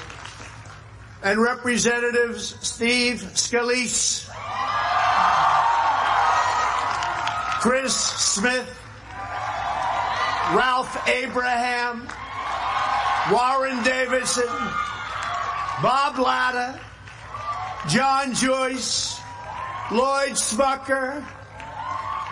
And 1.25 1.41
Representatives 1.41 2.57
Steve 2.61 3.21
Scalise, 3.35 4.29
Chris 7.63 7.95
Smith, 7.95 8.77
Ralph 10.53 11.09
Abraham, 11.09 12.09
Warren 13.31 13.81
Davidson, 13.85 14.49
Bob 15.81 16.19
Latta, 16.19 16.81
John 17.89 18.35
Joyce, 18.35 19.17
Lloyd 19.93 20.33
Smucker, 20.33 21.25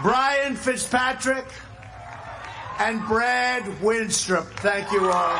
Brian 0.02 0.56
Fitzpatrick, 0.56 1.46
and 2.80 3.00
Brad 3.06 3.62
Wenstrup. 3.80 4.46
Thank 4.58 4.90
you 4.90 5.12
all. 5.12 5.36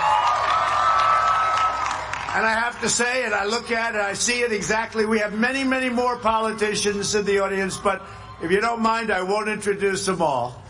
And 2.36 2.46
I 2.46 2.54
have 2.56 2.80
to 2.82 2.88
say 2.88 3.24
it, 3.26 3.32
I 3.32 3.44
look 3.44 3.72
at 3.72 3.96
it, 3.96 4.00
I 4.00 4.12
see 4.12 4.42
it 4.42 4.52
exactly. 4.52 5.04
We 5.04 5.18
have 5.18 5.34
many, 5.34 5.64
many 5.64 5.88
more 5.88 6.16
politicians 6.16 7.16
in 7.16 7.24
the 7.24 7.40
audience, 7.40 7.76
but 7.76 8.06
if 8.42 8.50
you 8.50 8.60
don't 8.60 8.80
mind, 8.80 9.10
I 9.10 9.22
won't 9.22 9.48
introduce 9.48 10.06
them 10.06 10.22
all. 10.22 10.62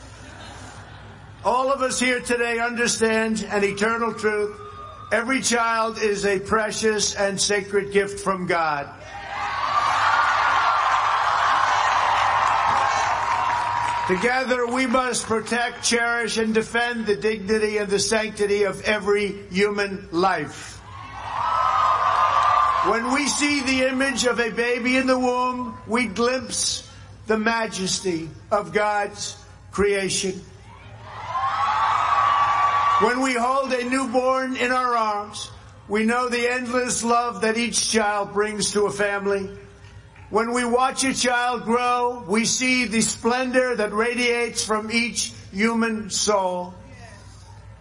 All 1.45 1.73
of 1.73 1.81
us 1.81 1.99
here 1.99 2.21
today 2.21 2.59
understand 2.59 3.47
an 3.49 3.65
eternal 3.65 4.13
truth. 4.13 4.59
Every 5.13 5.41
child 5.41 5.99
is 5.99 6.27
a 6.27 6.39
precious 6.39 7.15
and 7.15 7.41
sacred 7.41 7.93
gift 7.93 8.21
from 8.21 8.47
God. 8.47 8.89
Together 14.09 14.67
we 14.67 14.87
must 14.87 15.27
protect, 15.27 15.85
cherish, 15.85 16.37
and 16.37 16.53
defend 16.53 17.07
the 17.07 17.15
dignity 17.15 17.79
and 17.79 17.89
the 17.89 18.01
sanctity 18.01 18.65
of 18.65 18.83
every 18.83 19.29
human 19.51 20.09
life. 20.11 20.79
When 22.89 23.13
we 23.13 23.29
see 23.29 23.61
the 23.61 23.89
image 23.89 24.27
of 24.27 24.41
a 24.41 24.51
baby 24.51 24.97
in 24.97 25.07
the 25.07 25.19
womb, 25.19 25.79
we 25.87 26.07
glimpse 26.07 26.90
the 27.27 27.39
majesty 27.39 28.29
of 28.51 28.73
God's 28.73 29.37
creation. 29.71 30.41
When 33.03 33.23
we 33.23 33.35
hold 33.35 33.73
a 33.73 33.89
newborn 33.89 34.57
in 34.57 34.73
our 34.73 34.95
arms, 34.95 35.51
we 35.89 36.05
know 36.05 36.29
the 36.29 36.49
endless 36.49 37.03
love 37.03 37.41
that 37.41 37.57
each 37.57 37.91
child 37.91 38.33
brings 38.33 38.73
to 38.73 38.87
a 38.87 38.91
family. 38.91 39.49
When 40.29 40.53
we 40.53 40.65
watch 40.65 41.03
a 41.05 41.15
child 41.15 41.65
grow, 41.65 42.25
we 42.29 42.45
see 42.45 42.85
the 42.85 43.01
splendor 43.01 43.75
that 43.77 43.93
radiates 43.93 44.65
from 44.65 44.91
each 44.93 45.33
human 45.51 46.11
soul. 46.11 46.75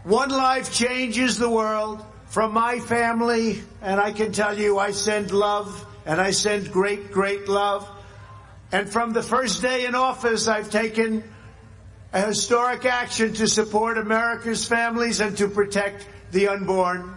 One 0.03 0.29
life 0.29 0.73
changes 0.73 1.37
the 1.37 1.49
world. 1.49 2.05
From 2.27 2.53
my 2.53 2.79
family, 2.79 3.61
and 3.81 3.99
I 3.99 4.11
can 4.11 4.31
tell 4.31 4.57
you 4.57 4.77
I 4.77 4.91
send 4.91 5.31
love, 5.31 5.85
and 6.05 6.21
I 6.21 6.29
send 6.29 6.71
great, 6.71 7.11
great 7.11 7.49
love. 7.49 7.89
And 8.71 8.89
from 8.89 9.13
the 9.13 9.23
first 9.23 9.61
day 9.61 9.85
in 9.85 9.95
office, 9.95 10.47
I've 10.47 10.69
taken 10.69 11.23
a 12.13 12.21
historic 12.21 12.85
action 12.85 13.33
to 13.33 13.47
support 13.47 13.97
America's 13.97 14.65
families 14.65 15.19
and 15.19 15.37
to 15.37 15.47
protect 15.47 16.07
the 16.31 16.47
unborn. 16.47 17.15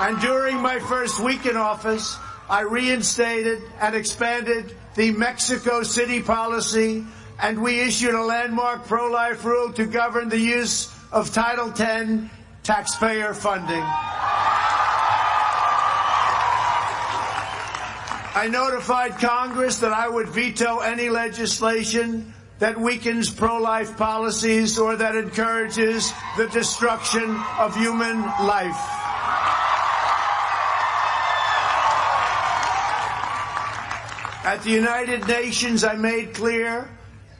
And 0.00 0.20
during 0.20 0.56
my 0.56 0.78
first 0.88 1.20
week 1.20 1.46
in 1.46 1.56
office, 1.56 2.16
I 2.48 2.62
reinstated 2.62 3.62
and 3.80 3.94
expanded 3.94 4.74
the 4.96 5.12
Mexico 5.12 5.82
City 5.82 6.22
policy 6.22 7.04
and 7.42 7.62
we 7.62 7.80
issued 7.80 8.14
a 8.14 8.22
landmark 8.22 8.86
pro-life 8.86 9.44
rule 9.44 9.72
to 9.72 9.86
govern 9.86 10.28
the 10.28 10.38
use 10.38 10.94
of 11.12 11.32
Title 11.32 11.72
X 11.78 12.28
taxpayer 12.62 13.32
funding. 13.34 13.84
I 18.32 18.46
notified 18.46 19.18
Congress 19.18 19.78
that 19.78 19.92
I 19.92 20.08
would 20.08 20.28
veto 20.28 20.78
any 20.78 21.08
legislation 21.08 22.32
that 22.60 22.78
weakens 22.78 23.28
pro-life 23.28 23.96
policies 23.96 24.78
or 24.78 24.94
that 24.94 25.16
encourages 25.16 26.12
the 26.36 26.46
destruction 26.48 27.36
of 27.58 27.74
human 27.74 28.20
life. 28.20 28.76
At 34.44 34.62
the 34.62 34.70
United 34.70 35.26
Nations, 35.26 35.82
I 35.82 35.96
made 35.96 36.34
clear 36.34 36.88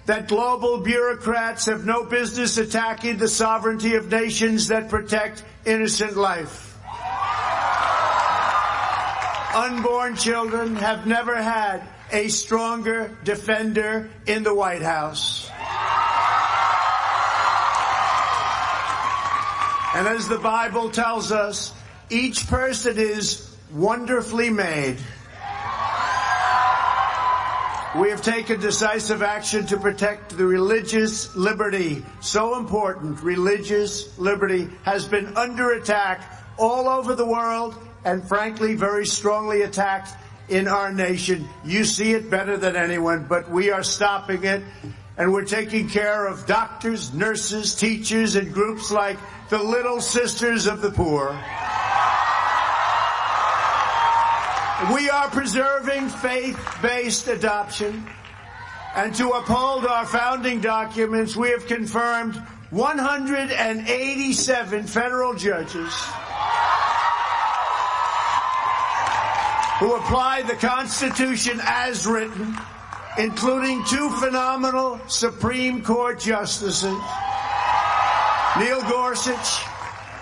that 0.07 0.27
global 0.27 0.79
bureaucrats 0.79 1.67
have 1.67 1.85
no 1.87 2.05
business 2.05 2.59
attacking 2.59 3.19
the 3.19 3.29
sovereignty 3.29 3.95
of 3.95 4.11
nations 4.11 4.69
that 4.69 4.89
protect 4.89 5.45
innocent 5.65 6.17
life. 6.17 6.70
Unborn 9.55 10.15
children 10.15 10.77
have 10.77 11.07
never 11.07 11.35
had 11.35 11.83
a 12.13 12.29
stronger 12.29 13.17
defender 13.25 14.09
in 14.27 14.45
the 14.45 14.55
White 14.55 14.83
House. 14.83 15.51
And 19.93 20.07
as 20.07 20.29
the 20.29 20.39
Bible 20.39 20.89
tells 20.91 21.33
us, 21.33 21.73
each 22.11 22.47
person 22.47 22.97
is 22.97 23.53
wonderfully 23.73 24.51
made. 24.51 24.99
We 27.99 28.11
have 28.11 28.23
taken 28.23 28.61
decisive 28.61 29.21
action 29.21 29.67
to 29.67 29.77
protect 29.77 30.37
the 30.37 30.47
religious 30.47 31.35
liberty. 31.35 32.05
So 32.21 32.57
important, 32.57 33.21
religious 33.21 34.17
liberty 34.17 34.69
has 34.85 35.07
been 35.07 35.37
under 35.37 35.73
attack 35.73 36.41
all 36.57 36.89
over 36.89 37.17
the 37.17 37.27
world 37.27 37.77
and 38.05 38.27
frankly 38.27 38.75
very 38.75 39.07
strongly 39.07 39.63
attacked 39.63 40.15
in 40.49 40.69
our 40.69 40.93
nation. 40.93 41.49
You 41.65 41.85
see 41.85 42.13
it 42.13 42.29
better 42.29 42.57
than 42.57 42.77
anyone, 42.77 43.27
but 43.29 43.51
we 43.51 43.71
are 43.71 43.83
stopping 43.83 44.45
it 44.45 44.63
and 45.17 45.33
we're 45.33 45.45
taking 45.45 45.89
care 45.89 46.27
of 46.27 46.47
doctors, 46.47 47.13
nurses, 47.13 47.75
teachers, 47.75 48.37
and 48.37 48.53
groups 48.53 48.91
like 48.91 49.19
the 49.51 49.63
Little 49.63 50.01
Sisters 50.01 50.67
of 50.67 50.81
the 50.81 50.91
Poor. 50.91 51.29
We 54.95 55.11
are 55.11 55.29
preserving 55.29 56.09
faith-based 56.09 57.29
adoption. 57.29 58.07
And 58.97 59.15
to 59.17 59.29
uphold 59.31 59.85
our 59.85 60.07
founding 60.07 60.61
documents, 60.61 61.37
we 61.37 61.51
have 61.51 61.67
confirmed 61.67 62.37
187 62.71 64.87
federal 64.87 65.35
judges 65.35 65.93
who 69.81 69.97
applied 69.97 70.47
the 70.47 70.55
Constitution 70.57 71.59
as 71.63 72.07
written, 72.07 72.55
including 73.17 73.83
two 73.87 74.11
phenomenal 74.11 75.01
Supreme 75.09 75.83
Court 75.83 76.21
justices, 76.21 76.93
Neil 78.59 78.83
Gorsuch 78.83 79.65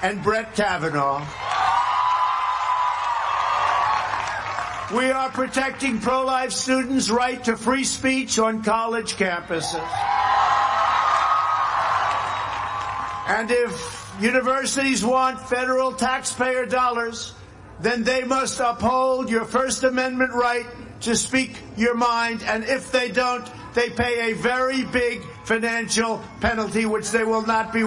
and 0.02 0.22
Brett 0.22 0.54
Kavanaugh. 0.54 1.26
We 4.96 5.10
are 5.10 5.28
protecting 5.30 5.98
pro-life 5.98 6.52
students' 6.52 7.10
right 7.10 7.42
to 7.44 7.56
free 7.56 7.82
speech 7.82 8.38
on 8.38 8.62
college 8.62 9.16
campuses. 9.16 9.74
And 13.28 13.50
if 13.50 14.14
universities 14.20 15.04
want 15.04 15.40
federal 15.40 15.92
taxpayer 15.92 16.64
dollars, 16.64 17.32
then 17.80 18.04
they 18.04 18.24
must 18.24 18.60
uphold 18.60 19.30
your 19.30 19.44
First 19.44 19.84
Amendment 19.84 20.32
right 20.32 20.66
to 21.02 21.14
speak 21.14 21.56
your 21.76 21.94
mind. 21.94 22.42
And 22.42 22.64
if 22.64 22.90
they 22.90 23.10
don't, 23.10 23.48
they 23.74 23.90
pay 23.90 24.32
a 24.32 24.34
very 24.34 24.84
big 24.84 25.22
financial 25.44 26.22
penalty, 26.40 26.86
which 26.86 27.10
they 27.10 27.24
will 27.24 27.46
not 27.46 27.72
be. 27.72 27.86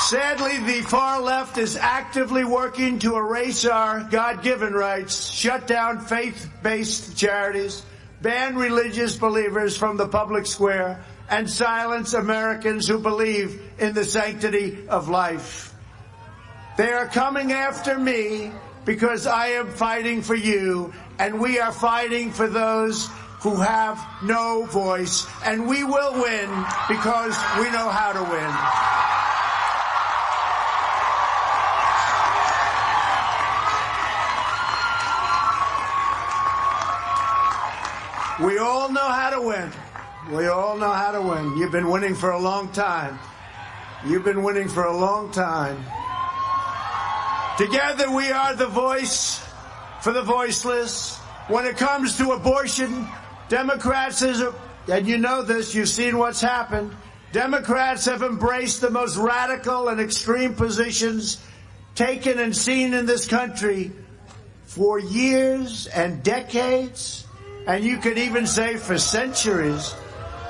Sadly, 0.00 0.58
the 0.66 0.82
far 0.88 1.20
left 1.20 1.56
is 1.56 1.76
actively 1.76 2.42
working 2.42 2.98
to 2.98 3.16
erase 3.16 3.64
our 3.64 4.02
God-given 4.02 4.72
rights, 4.72 5.30
shut 5.30 5.68
down 5.68 6.00
faith-based 6.00 7.16
charities, 7.16 7.84
ban 8.20 8.56
religious 8.56 9.14
believers 9.14 9.76
from 9.76 9.96
the 9.96 10.08
public 10.08 10.46
square, 10.46 11.04
and 11.30 11.48
silence 11.48 12.12
Americans 12.12 12.88
who 12.88 12.98
believe 12.98 13.62
in 13.78 13.94
the 13.94 14.04
sanctity 14.04 14.86
of 14.88 15.08
life. 15.08 15.72
They 16.76 16.92
are 16.92 17.06
coming 17.06 17.52
after 17.52 17.98
me 17.98 18.52
because 18.84 19.26
I 19.26 19.48
am 19.48 19.68
fighting 19.68 20.22
for 20.22 20.34
you 20.34 20.92
and 21.18 21.40
we 21.40 21.60
are 21.60 21.72
fighting 21.72 22.32
for 22.32 22.48
those 22.48 23.08
who 23.40 23.56
have 23.56 24.04
no 24.22 24.66
voice 24.66 25.26
and 25.44 25.68
we 25.68 25.84
will 25.84 26.14
win 26.14 26.48
because 26.88 27.36
we 27.58 27.70
know 27.70 27.88
how 27.88 28.12
to 28.12 28.22
win. 28.22 28.50
We 38.46 38.58
all 38.58 38.90
know 38.90 39.00
how 39.00 39.30
to 39.30 39.42
win. 39.42 39.70
We 40.28 40.46
all 40.48 40.76
know 40.76 40.92
how 40.92 41.12
to 41.12 41.22
win. 41.22 41.56
You've 41.56 41.72
been 41.72 41.88
winning 41.88 42.14
for 42.14 42.30
a 42.30 42.38
long 42.38 42.68
time. 42.72 43.18
You've 44.04 44.24
been 44.24 44.42
winning 44.42 44.68
for 44.68 44.84
a 44.84 44.96
long 44.96 45.32
time. 45.32 45.82
Together 47.56 48.10
we 48.10 48.30
are 48.30 48.54
the 48.54 48.66
voice 48.66 49.42
for 50.02 50.12
the 50.12 50.22
voiceless. 50.22 51.16
When 51.48 51.64
it 51.64 51.78
comes 51.78 52.18
to 52.18 52.32
abortion, 52.32 53.08
Democrats 53.48 54.22
is, 54.22 54.42
and 54.88 55.06
you 55.06 55.16
know 55.16 55.42
this, 55.42 55.74
you've 55.74 55.88
seen 55.88 56.18
what's 56.18 56.40
happened. 56.40 56.94
Democrats 57.32 58.04
have 58.04 58.22
embraced 58.22 58.82
the 58.82 58.90
most 58.90 59.16
radical 59.16 59.88
and 59.88 60.00
extreme 60.00 60.54
positions 60.54 61.42
taken 61.94 62.38
and 62.38 62.54
seen 62.54 62.92
in 62.92 63.06
this 63.06 63.26
country 63.26 63.90
for 64.64 64.98
years 64.98 65.86
and 65.88 66.22
decades 66.22 67.26
and 67.66 67.84
you 67.84 67.98
could 67.98 68.18
even 68.18 68.46
say 68.46 68.76
for 68.76 68.98
centuries. 68.98 69.94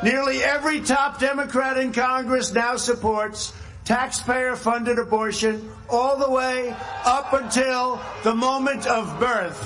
Nearly 0.03 0.43
every 0.43 0.81
top 0.81 1.21
Democrat 1.21 1.77
in 1.77 1.93
Congress 1.93 2.55
now 2.55 2.77
supports 2.77 3.53
taxpayer 3.85 4.57
funded 4.57 4.99
abortion 4.99 5.71
all 5.91 6.17
the 6.17 6.31
way 6.31 6.75
up 7.05 7.35
until 7.35 8.01
the 8.25 8.35
moment 8.35 8.87
of 8.87 9.21
birth. 9.21 9.61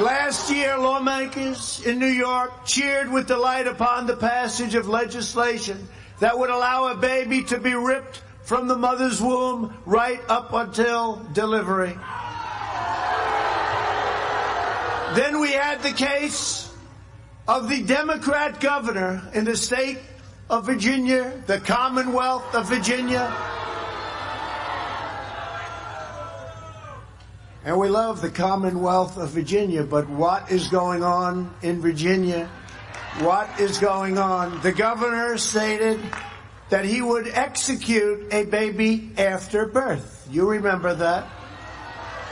Last 0.00 0.50
year, 0.50 0.78
lawmakers 0.78 1.84
in 1.84 1.98
New 1.98 2.06
York 2.06 2.64
cheered 2.64 3.10
with 3.10 3.26
delight 3.26 3.66
upon 3.66 4.06
the 4.06 4.16
passage 4.16 4.76
of 4.76 4.88
legislation 4.88 5.88
that 6.20 6.38
would 6.38 6.48
allow 6.48 6.88
a 6.88 6.94
baby 6.94 7.42
to 7.44 7.58
be 7.58 7.74
ripped 7.74 8.22
from 8.42 8.68
the 8.68 8.76
mother's 8.76 9.20
womb 9.20 9.76
right 9.84 10.20
up 10.28 10.52
until 10.52 11.16
delivery. 11.32 11.98
Then 15.16 15.40
we 15.40 15.50
had 15.50 15.82
the 15.82 15.92
case 15.92 16.69
of 17.48 17.68
the 17.68 17.82
Democrat 17.82 18.60
governor 18.60 19.22
in 19.34 19.44
the 19.44 19.56
state 19.56 19.98
of 20.48 20.66
Virginia, 20.66 21.42
the 21.46 21.58
Commonwealth 21.58 22.54
of 22.54 22.68
Virginia. 22.68 23.32
And 27.64 27.78
we 27.78 27.88
love 27.88 28.22
the 28.22 28.30
Commonwealth 28.30 29.18
of 29.18 29.30
Virginia, 29.30 29.84
but 29.84 30.08
what 30.08 30.50
is 30.50 30.68
going 30.68 31.04
on 31.04 31.54
in 31.62 31.80
Virginia? 31.80 32.48
What 33.18 33.60
is 33.60 33.78
going 33.78 34.16
on? 34.16 34.60
The 34.62 34.72
governor 34.72 35.36
stated 35.36 36.00
that 36.70 36.84
he 36.84 37.02
would 37.02 37.28
execute 37.28 38.32
a 38.32 38.44
baby 38.44 39.12
after 39.18 39.66
birth. 39.66 40.26
You 40.30 40.48
remember 40.48 40.94
that? 40.94 41.28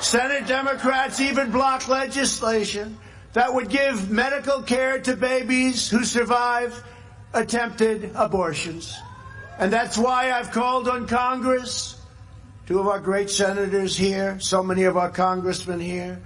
Senate 0.00 0.46
Democrats 0.46 1.20
even 1.20 1.50
blocked 1.50 1.88
legislation 1.88 2.96
that 3.32 3.52
would 3.52 3.68
give 3.68 4.10
medical 4.10 4.62
care 4.62 4.98
to 5.00 5.16
babies 5.16 5.88
who 5.88 6.04
survive 6.04 6.82
attempted 7.34 8.10
abortions. 8.14 8.96
And 9.58 9.72
that's 9.72 9.98
why 9.98 10.32
I've 10.32 10.50
called 10.50 10.88
on 10.88 11.06
Congress, 11.06 12.00
two 12.66 12.78
of 12.78 12.86
our 12.86 13.00
great 13.00 13.28
senators 13.28 13.96
here, 13.96 14.38
so 14.40 14.62
many 14.62 14.84
of 14.84 14.96
our 14.96 15.10
congressmen 15.10 15.80
here, 15.80 16.20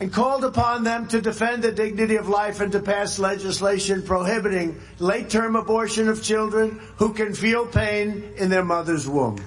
and 0.00 0.12
called 0.12 0.44
upon 0.44 0.84
them 0.84 1.08
to 1.08 1.20
defend 1.20 1.64
the 1.64 1.72
dignity 1.72 2.16
of 2.16 2.28
life 2.28 2.60
and 2.60 2.70
to 2.72 2.80
pass 2.80 3.18
legislation 3.18 4.02
prohibiting 4.02 4.80
late-term 5.00 5.56
abortion 5.56 6.08
of 6.08 6.22
children 6.22 6.80
who 6.96 7.12
can 7.12 7.34
feel 7.34 7.66
pain 7.66 8.32
in 8.36 8.48
their 8.48 8.64
mother's 8.64 9.08
womb. 9.08 9.42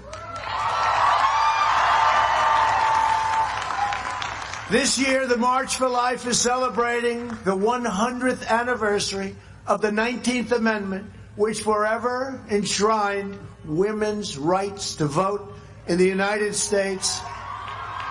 This 4.71 4.97
year, 4.97 5.27
the 5.27 5.35
March 5.35 5.75
for 5.75 5.89
Life 5.89 6.25
is 6.25 6.39
celebrating 6.39 7.27
the 7.27 7.53
100th 7.53 8.47
anniversary 8.47 9.35
of 9.67 9.81
the 9.81 9.89
19th 9.89 10.53
Amendment, 10.53 11.11
which 11.35 11.63
forever 11.63 12.39
enshrined 12.49 13.37
women's 13.65 14.37
rights 14.37 14.95
to 14.95 15.07
vote 15.07 15.53
in 15.87 15.97
the 15.97 16.07
United 16.07 16.55
States 16.55 17.19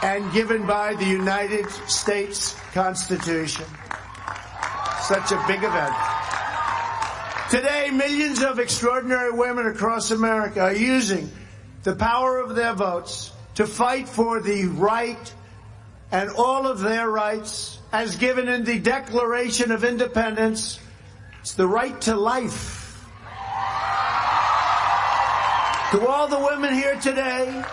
and 0.02 0.30
given 0.34 0.66
by 0.66 0.92
the 0.96 1.06
United 1.06 1.70
States 1.88 2.54
Constitution. 2.74 3.64
Such 5.04 5.32
a 5.32 5.42
big 5.48 5.64
event. 5.64 5.94
Today, 7.48 7.88
millions 7.90 8.42
of 8.42 8.58
extraordinary 8.58 9.32
women 9.32 9.66
across 9.66 10.10
America 10.10 10.60
are 10.60 10.74
using 10.74 11.30
the 11.84 11.96
power 11.96 12.38
of 12.38 12.54
their 12.54 12.74
votes 12.74 13.32
to 13.54 13.66
fight 13.66 14.06
for 14.06 14.42
the 14.42 14.66
right 14.66 15.32
and 16.12 16.30
all 16.30 16.66
of 16.66 16.80
their 16.80 17.08
rights 17.08 17.78
as 17.92 18.16
given 18.16 18.48
in 18.48 18.64
the 18.64 18.78
Declaration 18.78 19.70
of 19.70 19.84
Independence. 19.84 20.80
It's 21.40 21.54
the 21.54 21.66
right 21.66 21.98
to 22.02 22.16
life. 22.16 23.06
To 25.92 26.06
all 26.06 26.28
the 26.28 26.38
women 26.38 26.72
here 26.74 26.96
today, 27.00 27.64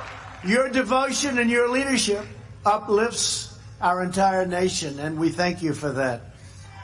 your 0.44 0.70
devotion 0.70 1.38
and 1.38 1.50
your 1.50 1.70
leadership 1.70 2.26
uplifts 2.66 3.58
our 3.80 4.04
entire 4.04 4.46
nation, 4.46 5.00
and 5.00 5.20
we 5.20 5.30
thank 5.30 5.62
you 5.62 5.74
for 5.74 5.92
that. 5.92 6.22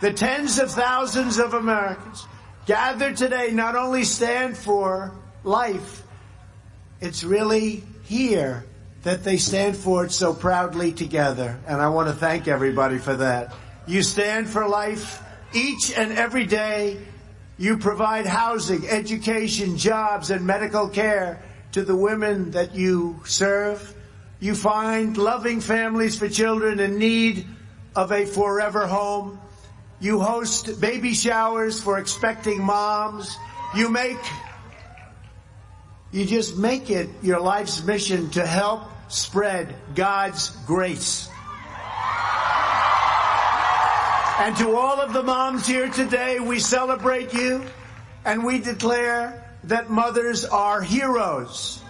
The 0.02 0.14
tens 0.14 0.60
of 0.60 0.70
thousands 0.70 1.40
of 1.40 1.54
Americans 1.54 2.28
gathered 2.66 3.18
today 3.18 3.52
not 3.52 3.76
only 3.76 4.04
stand 4.04 4.58
for 4.58 5.12
life, 5.44 6.04
it's 7.02 7.24
really 7.24 7.84
here 8.04 8.66
that 9.04 9.24
they 9.24 9.38
stand 9.38 9.76
for 9.76 10.06
it 10.06 10.12
so 10.12 10.34
proudly 10.34 10.92
together. 10.94 11.60
And 11.68 11.82
I 11.82 11.90
want 11.90 12.08
to 12.08 12.14
thank 12.14 12.48
everybody 12.48 12.98
for 12.98 13.16
that. 13.18 13.54
You 13.86 14.02
stand 14.02 14.50
for 14.50 14.68
life 14.68 15.22
each 15.54 15.94
and 15.96 16.14
every 16.14 16.46
day. 16.46 16.98
You 17.58 17.78
provide 17.78 18.26
housing, 18.26 18.88
education, 18.88 19.78
jobs, 19.78 20.32
and 20.32 20.46
medical 20.46 20.88
care 20.88 21.44
to 21.74 21.84
the 21.84 21.96
women 21.96 22.52
that 22.52 22.76
you 22.76 23.20
serve. 23.26 23.94
You 24.40 24.56
find 24.56 25.18
loving 25.18 25.60
families 25.60 26.18
for 26.18 26.30
children 26.30 26.80
in 26.80 26.98
need 26.98 27.46
of 27.96 28.12
a 28.12 28.26
forever 28.26 28.88
home. 28.88 29.40
You 30.00 30.22
host 30.22 30.80
baby 30.82 31.14
showers 31.14 31.82
for 31.82 32.00
expecting 32.00 32.62
moms. 32.62 33.38
You 33.76 33.90
make, 33.90 34.18
you 36.12 36.26
just 36.26 36.58
make 36.58 36.90
it 36.90 37.10
your 37.22 37.40
life's 37.40 37.84
mission 37.84 38.30
to 38.32 38.46
help 38.46 38.93
spread 39.08 39.76
God's 39.96 40.50
grace. 40.66 41.30
And 44.40 44.58
to 44.58 44.76
all 44.76 45.00
of 45.00 45.14
the 45.14 45.24
moms 45.24 45.68
here 45.68 45.90
today, 45.90 46.40
we 46.40 46.60
celebrate 46.60 47.34
you 47.34 47.64
and 48.26 48.44
we 48.44 48.60
declare 48.60 49.44
that 49.66 49.90
mothers 49.90 50.44
are 50.44 50.82
heroes. 50.82 51.82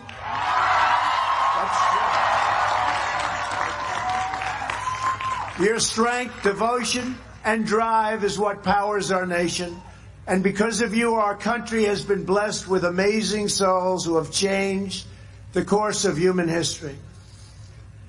Your 5.60 5.80
strength, 5.80 6.44
devotion, 6.44 7.16
and 7.46 7.66
drive 7.66 8.24
is 8.24 8.38
what 8.38 8.64
powers 8.64 9.12
our 9.12 9.26
nation. 9.26 9.80
And 10.28 10.44
because 10.44 10.82
of 10.82 10.94
you, 10.94 11.16
our 11.16 11.36
country 11.36 11.86
has 11.86 12.04
been 12.04 12.26
blessed 12.26 12.68
with 12.68 12.84
amazing 12.84 13.48
souls 13.48 14.06
who 14.06 14.18
have 14.18 14.32
changed 14.32 15.06
the 15.54 15.64
course 15.64 16.06
of 16.06 16.18
human 16.18 16.48
history. 16.48 16.96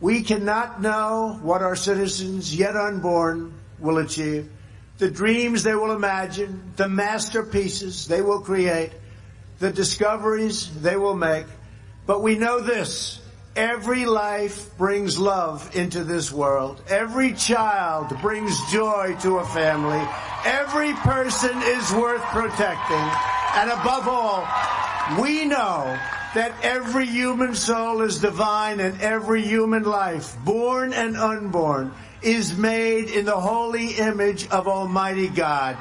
We 0.00 0.22
cannot 0.22 0.83
know 0.83 1.38
what 1.42 1.62
our 1.62 1.76
citizens 1.76 2.54
yet 2.54 2.74
unborn 2.76 3.52
will 3.78 3.98
achieve, 3.98 4.50
the 4.98 5.11
dreams 5.11 5.62
they 5.62 5.74
will 5.74 5.92
imagine, 5.92 6.72
the 6.76 6.88
masterpieces 6.88 8.09
they 8.09 8.22
will 8.22 8.40
create, 8.40 8.92
the 9.59 9.70
discoveries 9.70 10.70
they 10.83 10.96
will 10.96 11.16
make. 11.16 11.46
But 12.07 12.22
we 12.22 12.37
know 12.37 12.61
this. 12.61 13.20
Every 13.57 14.04
life 14.04 14.76
brings 14.76 15.16
love 15.18 15.76
into 15.76 16.02
this 16.02 16.33
world. 16.33 16.83
Every 16.88 17.35
child 17.35 18.20
brings 18.20 18.59
joy 18.72 19.16
to 19.20 19.38
a 19.38 19.46
family. 19.46 20.02
Every 20.44 20.92
person 20.94 21.57
is 21.62 21.92
worth 21.92 22.22
protecting. 22.24 23.11
And 23.57 23.70
above 23.70 24.09
all, 24.09 24.46
we 25.22 25.44
know 25.44 25.98
that 26.34 26.52
every 26.62 27.06
human 27.06 27.54
soul 27.54 28.02
is 28.02 28.18
divine 28.18 28.80
and 28.80 29.00
every 29.00 29.42
human 29.42 29.84
life, 29.84 30.36
born 30.44 30.92
and 30.92 31.16
unborn, 31.16 31.92
is 32.22 32.56
made 32.56 33.08
in 33.08 33.24
the 33.24 33.38
holy 33.38 33.92
image 33.92 34.48
of 34.48 34.66
Almighty 34.66 35.28
God. 35.28 35.76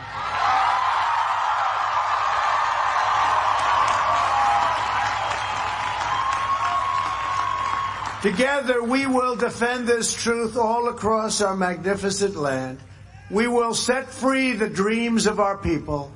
Together 8.22 8.82
we 8.82 9.06
will 9.06 9.36
defend 9.36 9.86
this 9.86 10.14
truth 10.14 10.56
all 10.56 10.88
across 10.88 11.42
our 11.42 11.58
magnificent 11.58 12.36
land. 12.36 12.80
We 13.30 13.48
will 13.48 13.74
set 13.74 14.10
free 14.10 14.54
the 14.54 14.70
dreams 14.70 15.26
of 15.26 15.40
our 15.40 15.58
people 15.58 16.12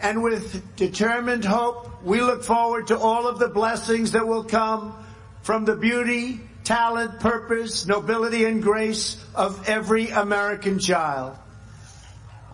and 0.00 0.22
with 0.22 0.76
determined 0.76 1.44
hope, 1.44 2.02
we 2.04 2.20
look 2.20 2.44
forward 2.44 2.88
to 2.88 2.98
all 2.98 3.26
of 3.26 3.38
the 3.38 3.48
blessings 3.48 4.12
that 4.12 4.26
will 4.26 4.44
come 4.44 4.94
from 5.42 5.64
the 5.64 5.74
beauty, 5.74 6.40
talent, 6.62 7.20
purpose, 7.20 7.86
nobility, 7.86 8.44
and 8.44 8.62
grace 8.62 9.22
of 9.34 9.68
every 9.68 10.08
American 10.10 10.78
child. 10.78 11.36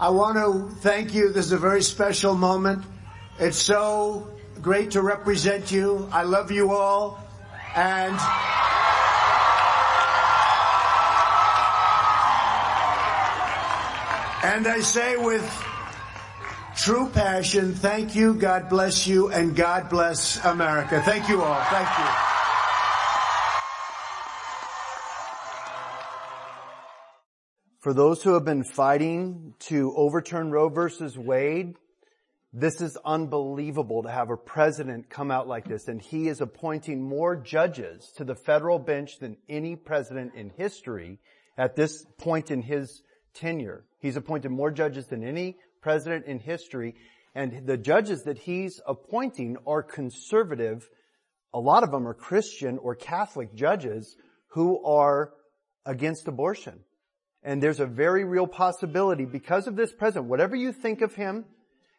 I 0.01 0.11
want 0.11 0.37
to 0.37 0.75
thank 0.81 1.15
you. 1.15 1.33
This 1.33 1.47
is 1.47 1.53
a 1.53 1.59
very 1.59 1.83
special 1.83 2.35
moment. 2.35 2.85
It's 3.39 3.59
so 3.59 4.31
great 4.63 4.93
to 4.93 5.03
represent 5.03 5.71
you. 5.71 6.09
I 6.13 6.23
love 6.23 6.51
you 6.51 6.73
all. 6.73 7.23
And 7.77 8.19
And 14.45 14.69
I 14.69 14.81
say 14.81 15.17
with 15.17 15.43
true 16.77 17.09
passion, 17.09 17.75
thank 17.75 18.15
you, 18.15 18.35
God 18.35 18.69
bless 18.69 19.07
you, 19.07 19.31
and 19.31 19.55
God 19.55 19.89
bless 19.89 20.45
America. 20.45 21.03
Thank 21.03 21.29
you 21.29 21.43
all. 21.43 21.63
Thank 21.65 21.89
you. 21.99 22.35
For 27.81 27.93
those 27.93 28.23
who 28.23 28.33
have 28.33 28.47
been 28.47 28.65
fighting 28.65 29.55
to 29.69 29.93
overturn 29.95 30.51
Roe 30.51 30.71
versus 30.71 31.19
Wade, 31.19 31.75
this 32.57 32.81
is 32.81 32.97
unbelievable 33.05 34.05
to 34.05 34.11
have 34.11 34.31
a 34.31 34.37
president 34.37 35.11
come 35.11 35.31
out 35.31 35.49
like 35.49 35.67
this 35.67 35.89
and 35.89 36.01
he 36.01 36.29
is 36.29 36.41
appointing 36.41 37.03
more 37.03 37.35
judges 37.37 38.13
to 38.17 38.25
the 38.25 38.37
federal 38.37 38.79
bench 38.79 39.19
than 39.19 39.37
any 39.49 39.75
president 39.77 40.35
in 40.35 40.51
history 40.51 41.19
at 41.59 41.77
this 41.77 42.07
point 42.17 42.51
in 42.51 42.63
his 42.63 43.03
tenure. 43.35 43.85
He's 43.99 44.17
appointed 44.17 44.51
more 44.51 44.71
judges 44.71 45.09
than 45.09 45.25
any 45.25 45.57
president 45.85 46.25
in 46.25 46.39
history. 46.39 46.95
And 47.35 47.67
the 47.67 47.77
judges 47.77 48.23
that 48.23 48.39
he's 48.39 48.81
appointing 48.87 49.59
are 49.67 49.83
conservative. 49.83 50.89
A 51.53 51.61
lot 51.61 51.85
of 51.85 51.91
them 51.91 52.09
are 52.09 52.15
Christian 52.15 52.79
or 52.79 52.95
Catholic 52.95 53.55
judges 53.55 54.17
who 54.49 54.83
are 54.83 55.35
against 55.85 56.27
abortion. 56.27 56.81
And 57.43 57.63
there's 57.63 57.81
a 57.81 57.87
very 57.87 58.25
real 58.25 58.47
possibility 58.47 59.27
because 59.27 59.67
of 59.67 59.77
this 59.77 59.93
president, 59.93 60.31
whatever 60.31 60.57
you 60.57 60.73
think 60.73 61.03
of 61.03 61.15
him, 61.15 61.45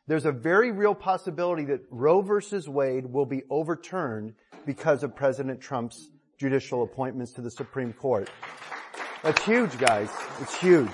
there's 0.08 0.26
a 0.26 0.32
very 0.32 0.72
real 0.72 0.96
possibility 0.96 1.66
that 1.66 1.82
Roe 1.92 2.22
versus 2.22 2.68
Wade 2.68 3.06
will 3.06 3.28
be 3.28 3.44
overturned 3.52 4.34
because 4.66 5.04
of 5.04 5.16
President 5.16 5.62
Trump's 5.62 6.10
judicial 6.40 6.82
appointments 6.82 7.34
to 7.34 7.42
the 7.42 7.52
Supreme 7.52 7.94
Court. 7.94 8.30
That's 9.22 9.44
huge, 9.44 9.78
guys. 9.78 10.10
It's 10.42 10.56
huge. 10.56 10.90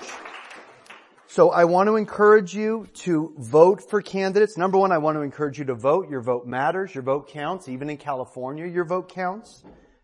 So 1.33 1.49
I 1.49 1.63
want 1.63 1.87
to 1.87 1.95
encourage 1.95 2.53
you 2.53 2.89
to 3.05 3.33
vote 3.37 3.89
for 3.89 4.01
candidates. 4.01 4.57
Number 4.57 4.77
one, 4.77 4.91
I 4.91 4.97
want 4.97 5.15
to 5.15 5.21
encourage 5.21 5.57
you 5.57 5.63
to 5.63 5.75
vote. 5.75 6.09
Your 6.09 6.19
vote 6.19 6.45
matters. 6.45 6.93
Your 6.93 7.03
vote 7.03 7.29
counts. 7.29 7.69
Even 7.69 7.89
in 7.89 7.95
California, 7.95 8.67
your 8.67 8.83
vote 8.83 9.07
counts. 9.07 9.63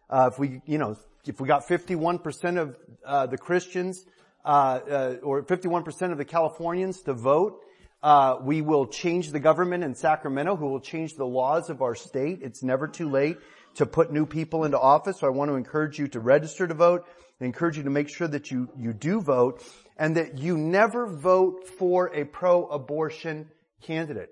Uh, 0.10 0.30
if 0.32 0.40
we, 0.40 0.62
you 0.66 0.78
know, 0.78 0.96
if 1.26 1.42
we 1.42 1.46
got 1.50 1.68
51% 1.68 2.58
of 2.58 2.78
uh, 3.06 3.26
the 3.26 3.38
Christians 3.38 4.06
uh, 4.46 4.80
uh 4.90 5.16
or 5.22 5.44
51% 5.44 6.13
of 6.13 6.18
the 6.18 6.24
Californians 6.24 7.02
to 7.02 7.13
vote, 7.13 7.62
uh, 8.02 8.38
we 8.42 8.62
will 8.62 8.88
change 8.88 9.32
the 9.32 9.42
government 9.42 9.84
in 9.84 9.96
Sacramento, 9.96 10.56
who 10.56 10.68
will 10.68 10.80
change 10.80 11.16
the 11.16 11.26
laws 11.26 11.70
of 11.70 11.82
our 11.82 11.94
state. 11.94 12.40
It's 12.42 12.63
never 12.63 12.88
too 12.88 13.10
late 13.10 13.36
to 13.76 13.86
put 13.86 14.13
new 14.13 14.26
people 14.26 14.63
into 14.63 14.80
office. 14.80 15.20
So 15.20 15.28
I 15.28 15.32
want 15.32 15.52
to 15.52 15.56
encourage 15.56 16.00
you 16.00 16.08
to 16.08 16.22
register 16.22 16.66
to 16.66 16.74
vote. 16.74 17.06
I 17.42 17.44
encourage 17.44 17.76
you 17.76 17.84
to 17.84 17.90
make 17.90 18.08
sure 18.08 18.30
that 18.30 18.50
you 18.50 18.70
you 18.78 18.94
do 18.94 19.20
vote 19.20 19.62
and 19.98 20.18
that 20.18 20.38
you 20.38 20.58
never 20.58 21.08
vote 21.08 21.68
for 21.68 22.14
a 22.14 22.24
pro-abortion 22.24 23.50
candidate. 23.82 24.30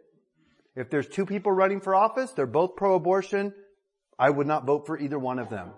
If 0.75 0.89
there's 0.89 1.07
two 1.07 1.25
people 1.25 1.51
running 1.51 1.81
for 1.81 1.95
office, 1.95 2.31
they're 2.31 2.45
both 2.45 2.75
pro-abortion, 2.75 3.53
I 4.19 4.29
would 4.29 4.47
not 4.47 4.65
vote 4.65 4.85
for 4.85 4.97
either 4.97 5.17
one 5.17 5.39
of 5.39 5.49
them. 5.49 5.71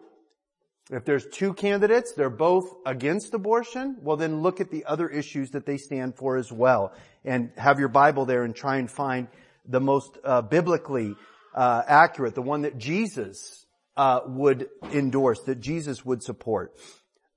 If 0.89 1.03
there's 1.03 1.25
two 1.25 1.53
candidates, 1.53 2.13
they're 2.13 2.29
both 2.29 2.73
against 2.85 3.33
abortion, 3.33 3.97
well 4.01 4.15
then 4.15 4.41
look 4.41 4.61
at 4.61 4.71
the 4.71 4.85
other 4.85 5.09
issues 5.09 5.51
that 5.51 5.65
they 5.65 5.77
stand 5.77 6.15
for 6.15 6.37
as 6.37 6.51
well. 6.51 6.93
And 7.25 7.51
have 7.57 7.79
your 7.79 7.89
Bible 7.89 8.25
there 8.25 8.43
and 8.43 8.55
try 8.55 8.77
and 8.77 8.89
find 8.89 9.27
the 9.67 9.81
most 9.81 10.17
uh, 10.23 10.41
biblically 10.41 11.15
uh, 11.53 11.81
accurate, 11.85 12.35
the 12.35 12.41
one 12.41 12.61
that 12.61 12.77
Jesus 12.77 13.65
uh, 13.97 14.21
would 14.25 14.69
endorse, 14.93 15.41
that 15.43 15.59
Jesus 15.59 16.05
would 16.05 16.23
support. 16.23 16.73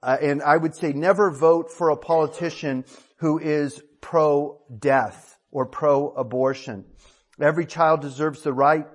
Uh, 0.02 0.16
and 0.20 0.42
I 0.42 0.56
would 0.56 0.74
say 0.74 0.92
never 0.92 1.30
vote 1.30 1.72
for 1.72 1.90
a 1.90 1.96
politician 1.96 2.84
who 3.16 3.38
is 3.38 3.82
pro-death 4.00 5.38
or 5.50 5.66
pro-abortion. 5.66 6.84
Every 7.40 7.66
child 7.66 8.00
deserves 8.00 8.42
the 8.42 8.52
right 8.52 8.86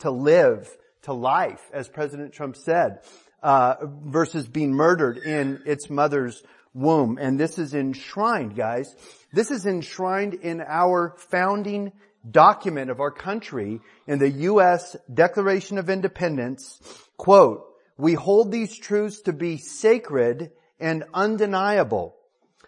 to 0.00 0.10
live, 0.10 0.68
to 1.02 1.12
life, 1.12 1.62
as 1.72 1.88
President 1.88 2.32
Trump 2.32 2.56
said, 2.56 3.00
uh, 3.42 3.76
versus 4.04 4.48
being 4.48 4.72
murdered 4.72 5.18
in 5.18 5.62
its 5.66 5.90
mother's 5.90 6.42
womb. 6.74 7.18
And 7.20 7.38
this 7.38 7.58
is 7.58 7.74
enshrined, 7.74 8.56
guys. 8.56 8.94
This 9.32 9.50
is 9.50 9.66
enshrined 9.66 10.34
in 10.34 10.60
our 10.60 11.14
founding 11.30 11.92
document 12.28 12.90
of 12.90 13.00
our 13.00 13.10
country 13.10 13.80
in 14.06 14.18
the 14.18 14.30
U.S. 14.30 14.96
Declaration 15.12 15.78
of 15.78 15.88
Independence. 15.88 16.80
Quote, 17.16 17.67
we 17.98 18.14
hold 18.14 18.52
these 18.52 18.78
truths 18.78 19.22
to 19.22 19.32
be 19.32 19.58
sacred 19.58 20.52
and 20.78 21.04
undeniable, 21.12 22.16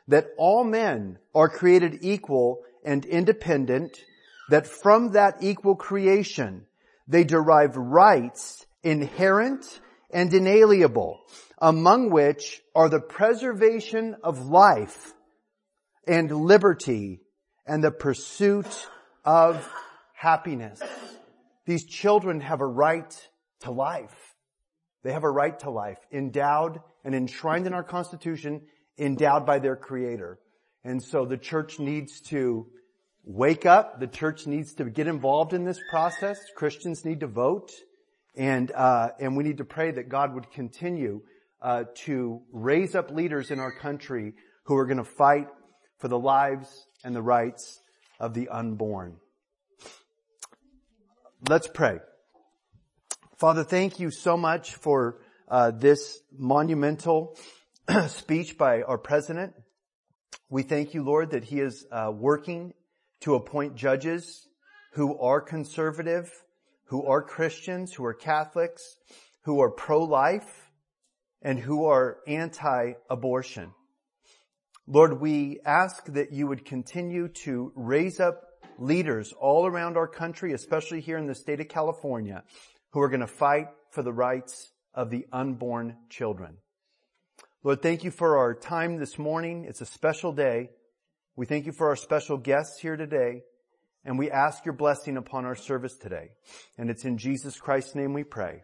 that 0.09 0.27
all 0.37 0.65
men 0.65 1.19
are 1.35 1.49
created 1.49 2.01
equal 2.03 2.63
and 2.85 3.05
independent, 3.05 3.97
that 4.51 4.67
from 4.67 5.13
that 5.13 5.37
equal 5.41 5.77
creation 5.77 6.67
they 7.07 7.23
derive 7.23 7.77
rights 7.77 8.67
inherent 8.83 9.81
and 10.11 10.35
inalienable, 10.35 11.21
among 11.59 12.11
which 12.11 12.61
are 12.75 12.89
the 12.89 13.01
preservation 13.01 14.17
of 14.25 14.47
life 14.47 15.13
and 16.09 16.31
liberty 16.33 17.21
and 17.67 17.85
the 17.85 17.93
pursuit 17.93 18.89
of 19.25 19.71
happiness. 20.13 20.81
These 21.67 21.85
children 21.85 22.41
have 22.41 22.61
a 22.61 22.67
right 22.67 23.15
to 23.61 23.71
life. 23.71 24.30
They 25.03 25.13
have 25.13 25.25
a 25.25 25.31
right 25.31 25.59
to 25.61 25.71
life, 25.71 25.99
endowed 26.13 26.81
and 27.05 27.15
enshrined 27.15 27.67
in 27.67 27.73
our 27.73 27.83
Constitution, 27.83 28.63
endowed 28.99 29.47
by 29.47 29.59
their 29.59 29.77
Creator. 29.77 30.39
And 30.85 31.03
so 31.03 31.25
the 31.25 31.39
church 31.39 31.79
needs 31.79 32.21
to 32.23 32.67
wake 33.25 33.67
up. 33.67 34.01
The 34.01 34.07
church 34.07 34.47
needs 34.47 34.75
to 34.75 34.85
get 34.85 35.07
involved 35.07 35.53
in 35.53 35.65
this 35.65 35.79
process. 35.91 36.39
Christians 36.55 37.05
need 37.05 37.21
to 37.21 37.27
vote, 37.27 37.71
and 38.37 38.71
uh, 38.73 39.11
and 39.19 39.37
we 39.37 39.45
need 39.45 39.59
to 39.59 39.65
pray 39.65 39.91
that 39.91 40.09
God 40.09 40.35
would 40.35 40.51
continue 40.51 41.23
uh, 41.61 41.85
to 42.07 42.41
raise 42.53 42.95
up 42.95 43.11
leaders 43.11 43.51
in 43.51 43.61
our 43.61 43.73
country 43.73 44.35
who 44.65 44.77
are 44.77 44.87
going 44.87 44.99
to 44.99 45.05
fight 45.05 45.49
for 45.99 46.09
the 46.09 46.19
lives 46.19 46.87
and 47.05 47.15
the 47.15 47.23
rights 47.23 47.81
of 48.19 48.35
the 48.35 48.49
unborn. 48.49 49.17
Let's 51.49 51.69
pray. 51.69 52.01
Father, 53.41 53.65
thank 53.65 53.99
you 53.99 54.11
so 54.11 54.37
much 54.37 54.75
for 54.75 55.17
uh, 55.49 55.71
this 55.71 56.21
monumental 56.31 57.39
speech 58.09 58.59
by 58.59 58.83
our 58.83 58.99
president. 58.99 59.55
We 60.51 60.63
thank 60.63 60.93
you, 60.93 61.03
Lord, 61.03 61.31
that 61.31 61.45
he 61.45 61.59
is 61.59 61.87
uh, 61.91 62.13
working 62.15 62.75
to 63.23 63.37
appoint 63.37 63.77
judges 63.77 64.47
who 64.93 65.19
are 65.19 65.41
conservative, 65.41 66.31
who 66.89 67.07
are 67.07 67.23
Christians, 67.23 67.95
who 67.95 68.05
are 68.05 68.13
Catholics, 68.13 68.83
who 69.45 69.63
are 69.63 69.71
pro-life, 69.71 70.71
and 71.41 71.59
who 71.59 71.87
are 71.87 72.19
anti-abortion. 72.27 73.73
Lord, 74.87 75.19
we 75.19 75.61
ask 75.65 76.05
that 76.13 76.31
you 76.31 76.47
would 76.47 76.67
continue 76.67 77.29
to 77.45 77.73
raise 77.75 78.21
up 78.21 78.43
leaders 78.79 79.33
all 79.33 79.67
around 79.67 79.97
our 79.97 80.09
country, 80.09 80.53
especially 80.53 81.01
here 81.01 81.17
in 81.17 81.27
the 81.27 81.35
state 81.35 81.61
of 81.61 81.69
California, 81.69 82.45
who 82.91 83.01
are 83.01 83.09
going 83.09 83.21
to 83.21 83.27
fight 83.27 83.69
for 83.91 84.03
the 84.03 84.13
rights 84.13 84.73
of 84.95 85.11
the 85.11 85.27
unborn 85.33 85.97
children. 86.09 86.57
Lord, 87.63 87.83
thank 87.83 88.05
you 88.05 88.11
for 88.11 88.39
our 88.39 88.55
time 88.55 88.99
this 88.99 89.19
morning. 89.19 89.67
It's 89.69 89.81
a 89.81 89.87
special 89.87 90.33
day. 90.33 90.71
We 91.37 91.47
thank 91.47 91.67
you 91.67 91.73
for 91.73 91.89
our 91.89 91.97
special 91.97 92.37
guests 92.37 92.81
here 92.81 92.97
today, 92.97 93.43
and 94.05 94.19
we 94.19 94.31
ask 94.31 94.65
your 94.65 94.75
blessing 94.75 95.17
upon 95.17 95.45
our 95.45 95.55
service 95.55 95.97
today. 95.97 96.31
And 96.79 96.91
it's 96.91 97.05
in 97.05 97.19
Jesus 97.19 97.59
Christ's 97.59 97.95
name 97.95 98.13
we 98.13 98.25
pray. 98.25 98.63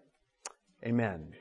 Amen. 0.85 1.33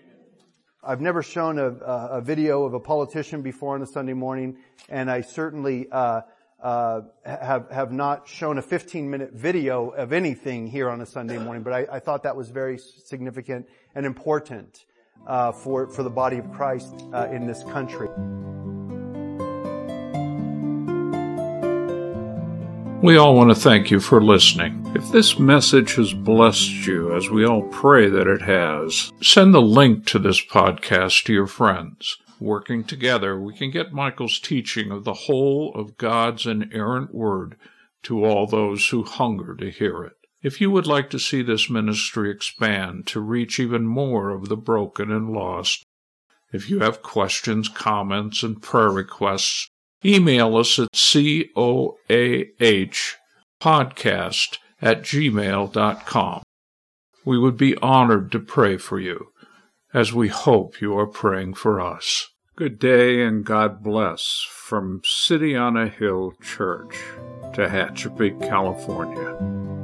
I've 0.83 1.01
never 1.01 1.23
shown 1.23 1.57
a, 1.57 1.69
a 1.69 2.21
video 2.21 2.63
of 2.63 2.73
a 2.73 2.79
politician 2.79 3.41
before 3.41 3.75
on 3.75 3.81
a 3.81 3.87
Sunday 3.87 4.13
morning, 4.13 4.57
and 4.87 5.09
I 5.09 5.21
certainly 5.21 5.87
uh, 5.91 6.21
uh, 6.65 7.01
have 7.23 7.69
have 7.69 7.91
not 7.91 8.27
shown 8.27 8.57
a 8.57 8.61
15 8.61 9.07
minute 9.07 9.33
video 9.33 9.89
of 9.91 10.11
anything 10.11 10.65
here 10.65 10.89
on 10.89 10.99
a 10.99 11.05
Sunday 11.05 11.37
morning, 11.37 11.61
but 11.61 11.73
I, 11.73 11.85
I 11.91 11.99
thought 11.99 12.23
that 12.23 12.35
was 12.35 12.49
very 12.49 12.79
significant 12.79 13.69
and 13.93 14.03
important 14.03 14.85
uh, 15.27 15.51
for, 15.51 15.87
for 15.87 16.01
the 16.01 16.09
body 16.09 16.37
of 16.37 16.51
Christ 16.51 17.05
uh, 17.13 17.27
in 17.31 17.45
this 17.45 17.61
country. 17.65 18.07
We 23.03 23.17
all 23.17 23.35
want 23.35 23.51
to 23.51 23.55
thank 23.55 23.91
you 23.91 23.99
for 23.99 24.19
listening. 24.19 24.91
If 24.95 25.11
this 25.11 25.37
message 25.37 25.93
has 25.97 26.13
blessed 26.13 26.87
you, 26.87 27.15
as 27.15 27.29
we 27.29 27.45
all 27.45 27.61
pray 27.69 28.09
that 28.09 28.25
it 28.25 28.41
has, 28.41 29.13
send 29.21 29.53
the 29.53 29.61
link 29.61 30.07
to 30.07 30.17
this 30.17 30.43
podcast 30.43 31.25
to 31.25 31.33
your 31.33 31.45
friends. 31.45 32.17
Working 32.39 32.83
together, 32.83 33.39
we 33.39 33.55
can 33.55 33.71
get 33.71 33.93
Michael's 33.93 34.39
teaching 34.39 34.91
of 34.91 35.03
the 35.03 35.13
whole 35.13 35.73
of 35.73 35.97
God's 35.97 36.45
inerrant 36.45 37.13
word 37.13 37.55
to 38.03 38.25
all 38.25 38.45
those 38.45 38.89
who 38.89 39.03
hunger 39.03 39.55
to 39.55 39.71
hear 39.71 40.03
it. 40.03 40.13
If 40.43 40.59
you 40.61 40.69
would 40.69 40.85
like 40.85 41.09
to 41.09 41.19
see 41.19 41.41
this 41.41 41.69
ministry 41.69 42.29
expand 42.29 43.07
to 43.07 43.19
reach 43.19 43.59
even 43.59 43.87
more 43.87 44.29
of 44.29 44.47
the 44.47 44.57
broken 44.57 45.11
and 45.11 45.31
lost, 45.31 45.85
if 46.51 46.69
you 46.69 46.79
have 46.79 47.01
questions, 47.01 47.67
comments, 47.67 48.43
and 48.43 48.61
prayer 48.61 48.91
requests, 48.91 49.69
email 50.03 50.55
us 50.55 50.77
at 50.77 50.87
coahpodcast 50.91 51.37
at 54.81 55.01
gmail.com. 55.01 56.43
We 57.25 57.39
would 57.39 57.57
be 57.57 57.75
honored 57.77 58.31
to 58.33 58.39
pray 58.39 58.77
for 58.77 58.99
you, 58.99 59.31
as 59.95 60.11
we 60.11 60.27
hope 60.27 60.81
you 60.81 60.99
are 60.99 61.07
praying 61.07 61.53
for 61.53 61.79
us. 61.79 62.27
Good 62.57 62.79
day 62.79 63.21
and 63.21 63.45
God 63.45 63.81
bless 63.81 64.45
from 64.49 65.01
City 65.05 65.55
on 65.55 65.77
a 65.77 65.87
Hill 65.87 66.33
Church, 66.41 66.97
Tehachapi, 67.53 68.45
California. 68.45 69.74